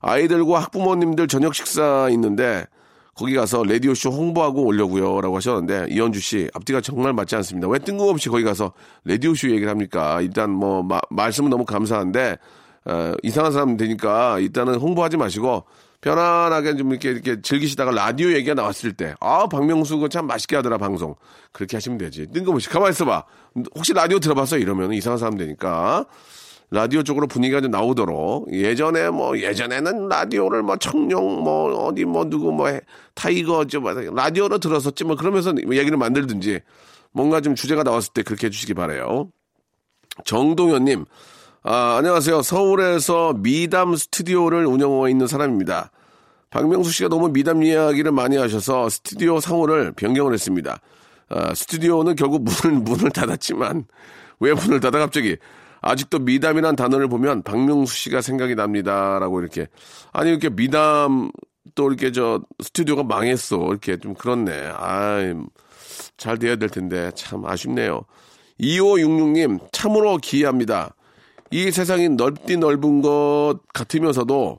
아이들과 0.00 0.60
학부모님들 0.60 1.26
저녁 1.26 1.54
식사 1.54 2.08
있는데 2.10 2.66
거기 3.14 3.34
가서 3.34 3.64
라디오쇼 3.64 4.10
홍보하고 4.10 4.62
오려고요. 4.64 5.22
라고 5.22 5.36
하셨는데 5.36 5.86
이현주 5.90 6.20
씨 6.20 6.48
앞뒤가 6.52 6.82
정말 6.82 7.14
맞지 7.14 7.34
않습니다. 7.36 7.66
왜 7.66 7.78
뜬금없이 7.78 8.28
거기 8.28 8.44
가서 8.44 8.72
라디오쇼 9.04 9.48
얘기를 9.52 9.70
합니까? 9.70 10.20
일단 10.20 10.50
뭐 10.50 10.82
마- 10.82 11.00
말씀은 11.08 11.48
너무 11.48 11.64
감사한데 11.64 12.36
어, 12.84 13.14
이상한 13.22 13.52
사람 13.52 13.76
되니까 13.78 14.38
일단은 14.38 14.74
홍보하지 14.76 15.16
마시고 15.16 15.64
편안하게 16.00 16.76
좀 16.76 16.90
이렇게 16.90 17.10
이렇게 17.10 17.40
즐기시다가 17.40 17.90
라디오 17.90 18.32
얘기가 18.32 18.54
나왔을 18.54 18.92
때, 18.92 19.14
아, 19.20 19.46
박명수 19.46 19.98
그참 19.98 20.26
맛있게 20.26 20.56
하더라, 20.56 20.78
방송. 20.78 21.14
그렇게 21.52 21.76
하시면 21.76 21.98
되지. 21.98 22.26
뜬금없이. 22.32 22.68
가만히 22.68 22.90
있어봐. 22.90 23.24
혹시 23.74 23.92
라디오 23.92 24.18
들어봤어? 24.18 24.58
이러면 24.58 24.92
이상한 24.92 25.18
사람 25.18 25.36
되니까. 25.36 26.04
라디오 26.70 27.02
쪽으로 27.02 27.26
분위기가 27.26 27.60
좀 27.60 27.70
나오도록. 27.70 28.52
예전에 28.52 29.10
뭐, 29.10 29.38
예전에는 29.38 30.08
라디오를 30.08 30.62
뭐, 30.62 30.76
청룡, 30.76 31.42
뭐, 31.42 31.86
어디 31.86 32.04
뭐, 32.04 32.28
누구 32.28 32.52
뭐, 32.52 32.68
해, 32.68 32.80
타이거, 33.14 33.64
좀, 33.64 33.84
라디오로 34.14 34.58
들었었지 34.58 35.04
뭐, 35.04 35.16
그러면서 35.16 35.54
얘기를 35.56 35.96
만들든지. 35.96 36.60
뭔가 37.12 37.40
좀 37.40 37.54
주제가 37.54 37.82
나왔을 37.82 38.12
때 38.12 38.22
그렇게 38.22 38.48
해주시기 38.48 38.74
바래요 38.74 39.30
정동현님, 40.26 41.06
아, 41.68 41.96
안녕하세요. 41.96 42.42
서울에서 42.42 43.34
미담 43.38 43.96
스튜디오를 43.96 44.66
운영하고 44.66 45.08
있는 45.08 45.26
사람입니다. 45.26 45.90
박명수 46.48 46.92
씨가 46.92 47.08
너무 47.08 47.28
미담 47.28 47.64
이야기를 47.64 48.12
많이 48.12 48.36
하셔서 48.36 48.88
스튜디오 48.88 49.40
상호를 49.40 49.90
변경을 49.96 50.32
했습니다. 50.32 50.80
아, 51.28 51.52
스튜디오는 51.56 52.14
결국 52.14 52.44
문을, 52.44 52.78
문을 52.86 53.10
닫았지만, 53.10 53.84
왜 54.38 54.54
문을 54.54 54.78
닫아 54.78 55.00
갑자기? 55.00 55.38
아직도 55.80 56.20
미담이란 56.20 56.76
단어를 56.76 57.08
보면 57.08 57.42
박명수 57.42 57.96
씨가 57.96 58.20
생각이 58.20 58.54
납니다. 58.54 59.18
라고 59.18 59.40
이렇게. 59.40 59.66
아니, 60.12 60.30
이렇게 60.30 60.48
미담, 60.50 61.32
또 61.74 61.88
이렇게 61.88 62.12
저 62.12 62.42
스튜디오가 62.62 63.02
망했어. 63.02 63.56
이렇게 63.70 63.96
좀 63.96 64.14
그렇네. 64.14 64.70
아, 64.72 65.18
잘 66.16 66.38
돼야 66.38 66.54
될 66.54 66.68
텐데 66.68 67.10
참 67.16 67.44
아쉽네요. 67.44 68.02
2566님 68.60 69.58
참으로 69.72 70.16
기이합니다. 70.18 70.94
이 71.50 71.70
세상이 71.70 72.10
넓디 72.10 72.56
넓은 72.56 73.02
것 73.02 73.58
같으면서도 73.72 74.58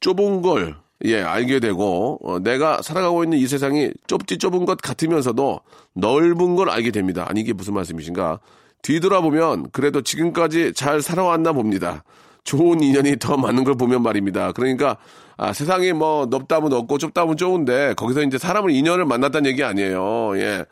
좁은 0.00 0.42
걸, 0.42 0.76
예, 1.04 1.22
알게 1.22 1.60
되고, 1.60 2.18
어, 2.22 2.38
내가 2.38 2.82
살아가고 2.82 3.24
있는 3.24 3.38
이 3.38 3.46
세상이 3.46 3.90
좁디 4.06 4.38
좁은 4.38 4.66
것 4.66 4.78
같으면서도 4.80 5.60
넓은 5.94 6.56
걸 6.56 6.70
알게 6.70 6.90
됩니다. 6.90 7.26
아니, 7.28 7.40
이게 7.40 7.52
무슨 7.52 7.74
말씀이신가? 7.74 8.40
뒤돌아보면 8.82 9.70
그래도 9.72 10.02
지금까지 10.02 10.74
잘 10.74 11.00
살아왔나 11.00 11.52
봅니다. 11.52 12.04
좋은 12.44 12.82
인연이 12.82 13.16
더 13.18 13.38
많은 13.38 13.64
걸 13.64 13.74
보면 13.74 14.02
말입니다. 14.02 14.52
그러니까, 14.52 14.98
아, 15.36 15.52
세상이 15.52 15.92
뭐 15.94 16.26
넓다면 16.26 16.68
넓고 16.68 16.98
좁다면 16.98 17.36
좁은데 17.36 17.94
거기서 17.96 18.22
이제 18.22 18.38
사람을 18.38 18.70
인연을 18.70 19.06
만났다는 19.06 19.50
얘기 19.50 19.64
아니에요. 19.64 20.38
예. 20.38 20.64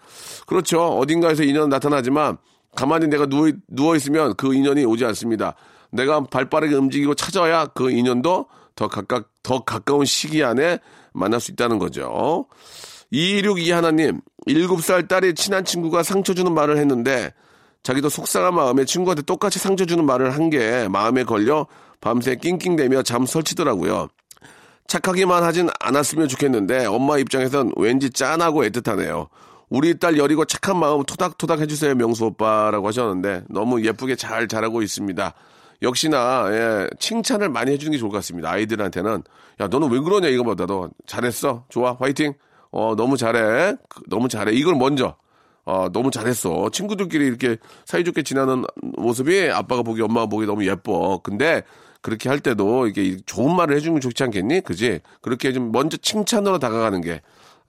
그렇죠. 0.47 0.99
어딘가에서 0.99 1.43
인연은 1.43 1.71
나타나지만 1.71 2.37
가만히 2.75 3.09
내가 3.09 3.27
누워, 3.27 3.51
누워 3.69 3.97
있으면 3.97 4.35
그 4.37 4.55
인연이 4.55 4.85
오지 4.85 5.05
않습니다. 5.07 5.55
내가 5.91 6.25
발 6.25 6.49
빠르게 6.49 6.75
움직이고 6.75 7.15
찾아야 7.15 7.67
그 7.67 7.91
인연도 7.91 8.47
더 8.75 8.89
가까, 8.89 9.23
더 9.43 9.63
가까운 9.65 10.05
시기 10.05 10.43
안에 10.43 10.79
만날 11.13 11.41
수 11.41 11.51
있다는 11.51 11.79
거죠. 11.79 12.47
262 13.11 13.71
하나님, 13.73 14.21
7살 14.49 15.07
딸이 15.07 15.35
친한 15.35 15.65
친구가 15.65 16.03
상처 16.03 16.33
주는 16.33 16.53
말을 16.53 16.79
했는데 16.79 17.35
자기도 17.83 18.09
속상한 18.09 18.55
마음에 18.55 18.85
친구한테 18.85 19.23
똑같이 19.23 19.59
상처 19.59 19.85
주는 19.85 20.05
말을 20.07 20.35
한 20.35 20.49
게 20.51 20.89
마음에 20.89 21.25
걸려 21.25 21.67
밤새 22.01 22.37
낑낑대며 22.37 23.03
잠 23.03 23.27
설치더라고요. 23.27 24.09
착하기만 24.87 25.43
하진 25.43 25.69
않았으면 25.81 26.29
좋겠는데 26.29 26.87
엄마 26.87 27.19
입장에선 27.19 27.73
왠지 27.77 28.11
짠하고 28.11 28.65
애틋하네요. 28.65 29.29
우리 29.73 29.99
딸 29.99 30.19
여리고 30.19 30.45
착한 30.45 30.79
마음 30.79 31.03
토닥토닥 31.03 31.61
해주세요 31.61 31.95
명수 31.95 32.27
오빠라고 32.27 32.87
하셨는데 32.89 33.45
너무 33.49 33.83
예쁘게 33.83 34.17
잘 34.17 34.47
자라고 34.47 34.83
있습니다. 34.83 35.33
역시나 35.81 36.45
예, 36.51 36.89
칭찬을 36.99 37.49
많이 37.49 37.73
해주는 37.73 37.91
게 37.91 37.97
좋을 37.97 38.11
것 38.11 38.19
같습니다. 38.19 38.51
아이들한테는. 38.51 39.23
야 39.61 39.69
너는 39.69 39.91
왜 39.91 39.99
그러냐 39.99 40.29
이거보다도 40.29 40.91
잘했어? 41.07 41.65
좋아? 41.71 41.97
화이팅? 41.99 42.35
어 42.71 42.95
너무 42.97 43.17
잘해. 43.17 43.77
그, 43.89 44.03
너무 44.09 44.29
잘해. 44.29 44.53
이걸 44.53 44.75
먼저. 44.75 45.17
어 45.65 45.89
너무 45.91 46.11
잘했어. 46.11 46.69
친구들끼리 46.71 47.25
이렇게 47.27 47.57
사이좋게 47.87 48.25
지나는 48.25 48.67
모습이 48.99 49.49
아빠가 49.51 49.83
보기 49.83 50.03
엄마가 50.03 50.27
보기 50.27 50.45
너무 50.45 50.67
예뻐. 50.67 51.19
근데 51.23 51.63
그렇게 52.03 52.29
할 52.29 52.41
때도 52.41 52.89
이게 52.89 53.17
좋은 53.25 53.57
말을 53.57 53.75
해주면 53.77 54.03
좋지 54.03 54.23
않겠니? 54.25 54.61
그지? 54.61 55.01
그렇게 55.23 55.55
좀 55.55 55.73
먼저 55.73 55.97
칭찬으로 55.97 56.59
다가가는 56.59 57.01
게 57.01 57.23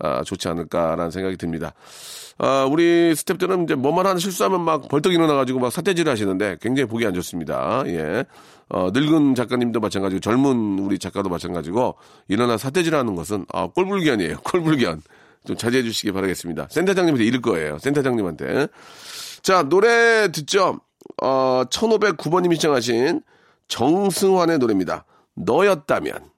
아, 0.03 0.21
좋지 0.23 0.47
않을까라는 0.49 1.11
생각이 1.11 1.37
듭니다. 1.37 1.73
아, 2.37 2.67
우리 2.69 3.13
스탭들은 3.13 3.63
이제 3.63 3.75
뭐만 3.75 4.05
하나 4.05 4.19
실수하면 4.19 4.61
막 4.61 4.89
벌떡 4.89 5.13
일어나가지고 5.13 5.59
막 5.59 5.71
사태질을 5.71 6.11
하시는데 6.11 6.57
굉장히 6.61 6.87
보기 6.87 7.05
안 7.05 7.13
좋습니다. 7.13 7.83
예. 7.87 8.25
어, 8.69 8.89
늙은 8.91 9.35
작가님도 9.35 9.79
마찬가지고 9.79 10.19
젊은 10.19 10.79
우리 10.79 10.99
작가도 10.99 11.29
마찬가지고 11.29 11.95
일어나 12.27 12.57
사태질 12.57 12.95
하는 12.95 13.15
것은 13.15 13.45
아, 13.53 13.67
꼴불견이에요. 13.67 14.37
꼴불견. 14.43 15.01
좀 15.45 15.57
자제해 15.57 15.83
주시기 15.83 16.11
바라겠습니다. 16.11 16.67
센터장님한테 16.69 17.25
이를 17.25 17.41
거예요. 17.41 17.77
센터장님한테. 17.79 18.67
자, 19.41 19.63
노래 19.63 20.31
듣죠? 20.31 20.79
어, 21.21 21.63
1509번님이 21.69 22.55
시청하신 22.55 23.21
정승환의 23.67 24.57
노래입니다. 24.59 25.05
너였다면. 25.35 26.32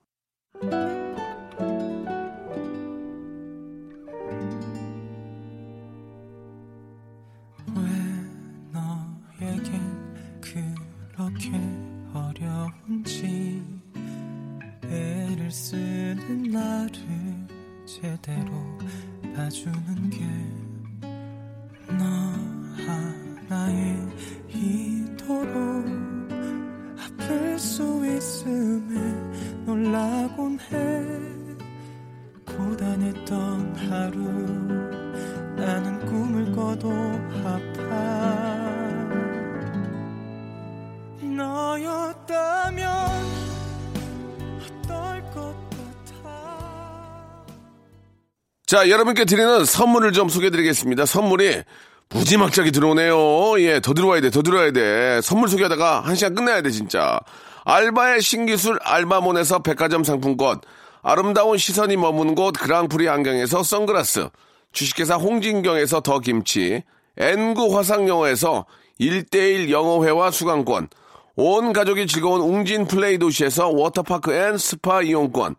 자, 48.75 48.89
여러분께 48.89 49.23
드리는 49.23 49.63
선물을 49.63 50.11
좀 50.11 50.27
소개해 50.27 50.49
드리겠습니다. 50.49 51.05
선물이 51.05 51.61
무지막지하게 52.09 52.71
들어오네요. 52.71 53.57
예, 53.61 53.79
더 53.79 53.93
들어와야 53.93 54.19
돼, 54.19 54.29
더 54.29 54.41
들어와야 54.41 54.71
돼. 54.71 55.21
선물 55.23 55.47
소개하다가 55.47 56.01
한 56.01 56.15
시간 56.15 56.35
끝내야 56.35 56.61
돼, 56.61 56.71
진짜. 56.71 57.17
알바의 57.63 58.21
신기술 58.21 58.77
알바몬에서 58.83 59.59
백화점 59.59 60.03
상품권, 60.03 60.59
아름다운 61.03 61.57
시선이 61.57 61.95
머무는 61.95 62.35
곳 62.35 62.51
그랑프리 62.59 63.07
안경에서 63.07 63.63
선글라스, 63.63 64.27
주식회사 64.73 65.15
홍진경에서 65.15 66.01
더 66.01 66.19
김치, 66.19 66.83
N구 67.15 67.77
화상영어에서 67.77 68.65
1대1 68.99 69.69
영어회화 69.69 70.31
수강권, 70.31 70.89
온 71.37 71.71
가족이 71.71 72.07
즐거운 72.07 72.41
웅진 72.41 72.87
플레이 72.87 73.19
도시에서 73.19 73.69
워터파크 73.69 74.33
and 74.33 74.57
스파 74.57 75.01
이용권, 75.01 75.55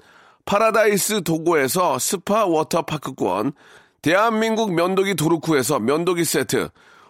파라다이스 0.46 1.24
도고에서 1.24 1.98
스파 1.98 2.46
워터파크권, 2.46 3.52
대한민국 4.00 4.72
면도기 4.72 5.16
도루코에서 5.16 5.80
면도기 5.80 6.24
세트, 6.24 6.68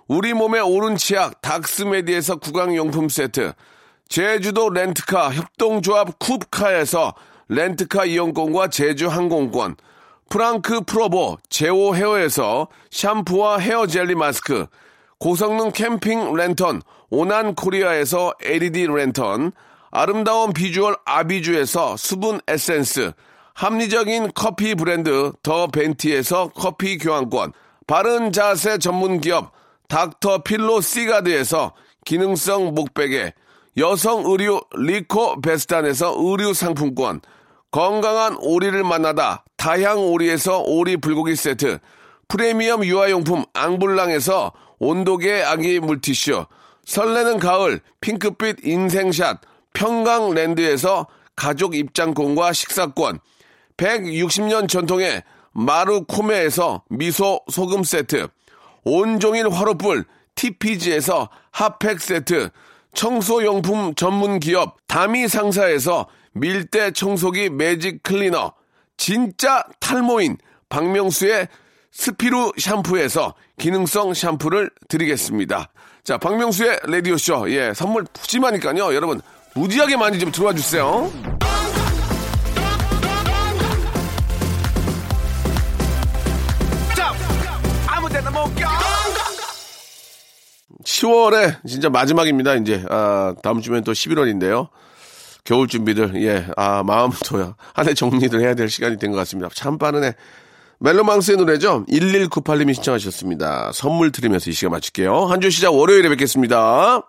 우리 0.08 0.32
몸의 0.32 0.62
오른 0.62 0.96
치약 0.96 1.42
닥스메디에서 1.42 2.36
구강용품 2.36 3.10
세트, 3.10 3.52
제주도 4.08 4.70
렌트카 4.70 5.34
협동조합 5.34 6.18
쿱카에서 6.18 7.12
렌트카 7.48 8.06
이용권과 8.06 8.68
제주 8.68 9.08
항공권, 9.08 9.76
프랑크 10.30 10.82
프로보 10.86 11.36
제오 11.50 11.94
헤어에서 11.94 12.68
샴푸와 12.90 13.58
헤어 13.58 13.86
젤리 13.86 14.14
마스크, 14.14 14.66
고성능 15.18 15.72
캠핑 15.72 16.34
랜턴 16.34 16.80
오난 17.10 17.54
코리아에서 17.54 18.32
LED 18.42 18.86
랜턴, 18.86 19.52
아름다운 19.90 20.52
비주얼 20.52 20.96
아비주에서 21.04 21.96
수분 21.96 22.40
에센스, 22.48 23.12
합리적인 23.54 24.32
커피 24.34 24.74
브랜드 24.74 25.32
더 25.42 25.66
벤티에서 25.68 26.50
커피 26.54 26.98
교환권, 26.98 27.52
바른 27.86 28.32
자세 28.32 28.78
전문 28.78 29.20
기업 29.20 29.52
닥터 29.88 30.42
필로 30.42 30.80
시가드에서 30.80 31.72
기능성 32.04 32.74
목베개, 32.74 33.32
여성 33.78 34.24
의류 34.26 34.60
리코 34.76 35.40
베스탄에서 35.40 36.14
의류 36.18 36.54
상품권, 36.54 37.20
건강한 37.70 38.36
오리를 38.40 38.82
만나다 38.84 39.44
다향 39.56 39.98
오리에서 39.98 40.62
오리 40.62 40.96
불고기 40.96 41.36
세트, 41.36 41.78
프리미엄 42.28 42.84
유아용품 42.84 43.44
앙블랑에서 43.52 44.52
온도계 44.78 45.42
아기 45.42 45.80
물티슈, 45.80 46.44
설레는 46.84 47.38
가을 47.38 47.80
핑크빛 48.00 48.64
인생샷 48.64 49.40
평강랜드에서 49.76 51.06
가족 51.36 51.74
입장권과 51.74 52.54
식사권, 52.54 53.20
160년 53.76 54.68
전통의 54.70 55.22
마루코메에서 55.52 56.84
미소 56.88 57.40
소금 57.50 57.84
세트, 57.84 58.28
온종일 58.84 59.50
화로불 59.50 60.04
TPG에서 60.34 61.28
핫팩 61.50 62.00
세트, 62.00 62.48
청소용품 62.94 63.94
전문 63.94 64.40
기업 64.40 64.78
다미 64.86 65.28
상사에서 65.28 66.06
밀대 66.32 66.92
청소기 66.92 67.50
매직 67.50 68.02
클리너, 68.02 68.54
진짜 68.96 69.62
탈모인 69.78 70.38
박명수의 70.70 71.48
스피루 71.92 72.52
샴푸에서 72.58 73.34
기능성 73.58 74.14
샴푸를 74.14 74.70
드리겠습니다. 74.88 75.68
자, 76.02 76.18
박명수의 76.18 76.80
라디오쇼. 76.84 77.50
예, 77.50 77.74
선물 77.74 78.04
푸짐하니까요. 78.12 78.94
여러분, 78.94 79.20
무지하게 79.56 79.96
많이 79.96 80.18
좀 80.18 80.30
들어와 80.30 80.52
주세요. 80.52 81.10
아무 87.88 88.08
데나 88.08 88.30
못 88.30 88.44
가. 88.56 88.78
10월에 90.84 91.66
진짜 91.66 91.88
마지막입니다. 91.90 92.54
이제 92.56 92.84
아, 92.90 93.34
다음 93.42 93.60
주면 93.60 93.82
또 93.84 93.92
11월인데요. 93.92 94.68
겨울 95.44 95.68
준비들, 95.68 96.22
예, 96.22 96.46
아, 96.56 96.82
마음부터야. 96.82 97.54
한해 97.74 97.94
정리를 97.94 98.40
해야 98.40 98.54
될 98.54 98.68
시간이 98.68 98.98
된 98.98 99.10
것 99.12 99.18
같습니다. 99.18 99.48
참 99.54 99.78
빠르네. 99.78 100.12
멜로망스의 100.80 101.38
노래죠. 101.38 101.84
1198님이 101.88 102.74
신청하셨습니다. 102.74 103.70
선물 103.72 104.12
드리면서 104.12 104.50
이 104.50 104.52
시간 104.52 104.72
마칠게요. 104.72 105.26
한 105.26 105.40
주 105.40 105.50
시작 105.50 105.74
월요일에 105.74 106.08
뵙겠습니다. 106.10 107.02